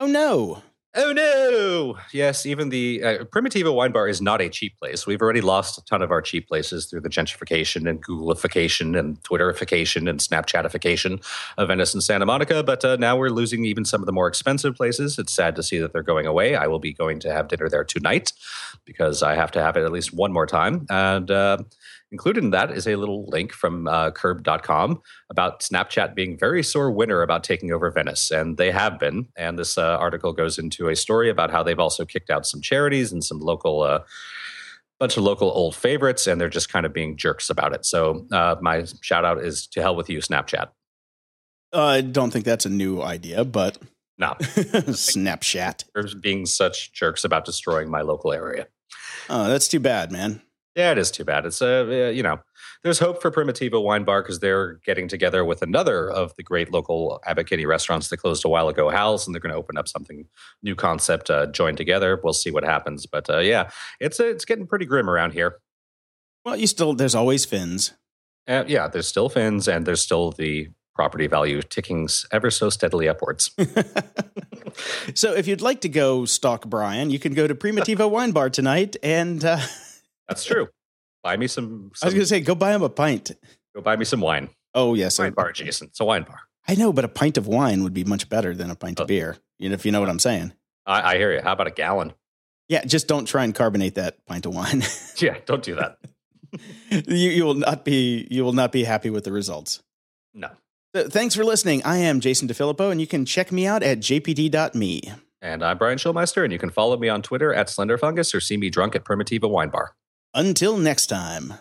[0.01, 0.61] Oh no!
[0.93, 1.99] Oh no!
[2.13, 5.07] Yes, even the uh, Primitiva Wine Bar is not a cheap place.
[5.07, 9.23] We've already lost a ton of our cheap places through the gentrification and Googleification and
[9.23, 11.25] Twitterification and Snapchatification
[11.59, 12.65] of Venice and Santa Monica.
[12.65, 15.17] But uh, now we're losing even some of the more expensive places.
[15.17, 16.57] It's sad to see that they're going away.
[16.57, 18.33] I will be going to have dinner there tonight
[18.85, 20.87] because I have to have it at least one more time.
[20.91, 21.59] And uh,
[22.13, 25.01] Included in that is a little link from uh, curb.com
[25.31, 28.33] about Snapchat being very sore winner about taking over Venice.
[28.33, 29.29] And they have been.
[29.37, 32.61] And this uh, article goes into a story about how they've also kicked out some
[32.61, 33.83] charities and some local.
[33.83, 34.01] Uh,
[34.99, 38.27] bunch of local old favorites and they're just kind of being jerks about it so
[38.33, 40.69] uh, my shout out is to hell with you snapchat
[41.73, 43.79] uh, i don't think that's a new idea but
[44.19, 45.85] no snapchat
[46.21, 48.67] being such jerks about destroying my local area
[49.31, 50.43] oh that's too bad man
[50.81, 51.47] yeah, it is too bad.
[51.47, 52.41] It's a uh, you know,
[52.83, 56.73] there's hope for Primitiva Wine Bar because they're getting together with another of the great
[56.73, 59.87] local Abbot restaurants that closed a while ago, Hal's, and they're going to open up
[59.87, 60.27] something
[60.63, 62.19] new concept uh, joined together.
[62.23, 63.71] We'll see what happens, but uh, yeah,
[64.01, 65.59] it's uh, it's getting pretty grim around here.
[66.45, 67.93] Well, you still there's always fins.
[68.49, 73.09] Uh, yeah, there's still fins, and there's still the property value ticking ever so steadily
[73.09, 73.51] upwards.
[75.15, 78.49] so, if you'd like to go stalk Brian, you can go to Primitiva Wine Bar
[78.49, 79.45] tonight and.
[80.31, 80.69] Uh, that's true.
[81.23, 83.33] buy me some, some, I was going to say, go buy him a pint.
[83.75, 84.49] Go buy me some wine.
[84.75, 85.89] Oh yes, wine bar, Jason.
[85.89, 86.39] It's a wine bar.
[86.69, 89.03] I know, but a pint of wine would be much better than a pint oh.
[89.03, 89.37] of beer.
[89.59, 90.53] You know, if you know what I'm saying.
[90.87, 91.41] I, I hear you.
[91.43, 92.13] How about a gallon?
[92.69, 94.85] Yeah, just don't try and carbonate that pint of wine.
[95.17, 95.99] yeah, don't do that.
[96.91, 99.83] you, you will not be you will not be happy with the results.
[100.33, 100.51] No.
[100.95, 101.83] So, thanks for listening.
[101.85, 105.03] I am Jason DeFilippo, and you can check me out at jpd.me.
[105.43, 108.57] And I'm Brian Schulmeister, and you can follow me on Twitter at SlenderFungus or see
[108.57, 109.95] me drunk at Primitiva Wine Bar.
[110.35, 111.55] Until next time.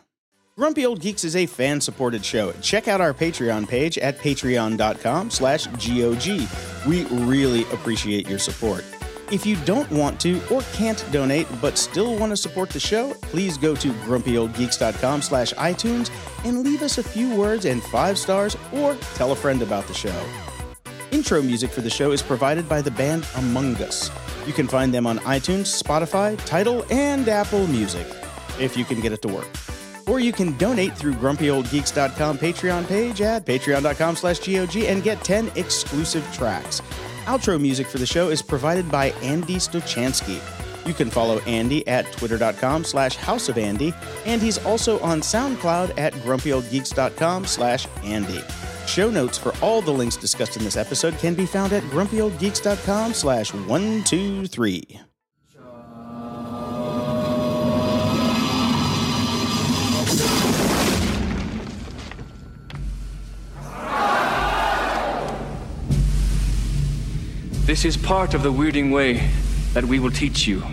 [0.55, 2.51] Grumpy Old Geeks is a fan-supported show.
[2.61, 6.47] Check out our Patreon page at patreon.com slash GOG.
[6.85, 8.83] We really appreciate your support.
[9.31, 13.13] If you don't want to or can't donate but still want to support the show,
[13.21, 16.11] please go to grumpyoldgeeks.com slash iTunes
[16.43, 19.93] and leave us a few words and five stars or tell a friend about the
[19.93, 20.25] show.
[21.11, 24.11] Intro music for the show is provided by the band Among Us.
[24.45, 28.07] You can find them on iTunes, Spotify, Tidal, and Apple Music,
[28.59, 29.47] if you can get it to work.
[30.07, 35.51] Or you can donate through grumpyoldgeeks.com Patreon page at patreon.com slash GOG and get 10
[35.55, 36.81] exclusive tracks.
[37.25, 40.41] Outro music for the show is provided by Andy Stochansky.
[40.87, 43.93] You can follow Andy at twitter.com slash House of Andy,
[44.25, 48.41] and he's also on SoundCloud at grumpyoldgeeks.com slash Andy.
[48.87, 53.13] Show notes for all the links discussed in this episode can be found at grumpyoldgeeks.com
[53.13, 55.08] slash 123.
[67.69, 69.29] This is part of the weirding way
[69.73, 70.63] that we will teach you.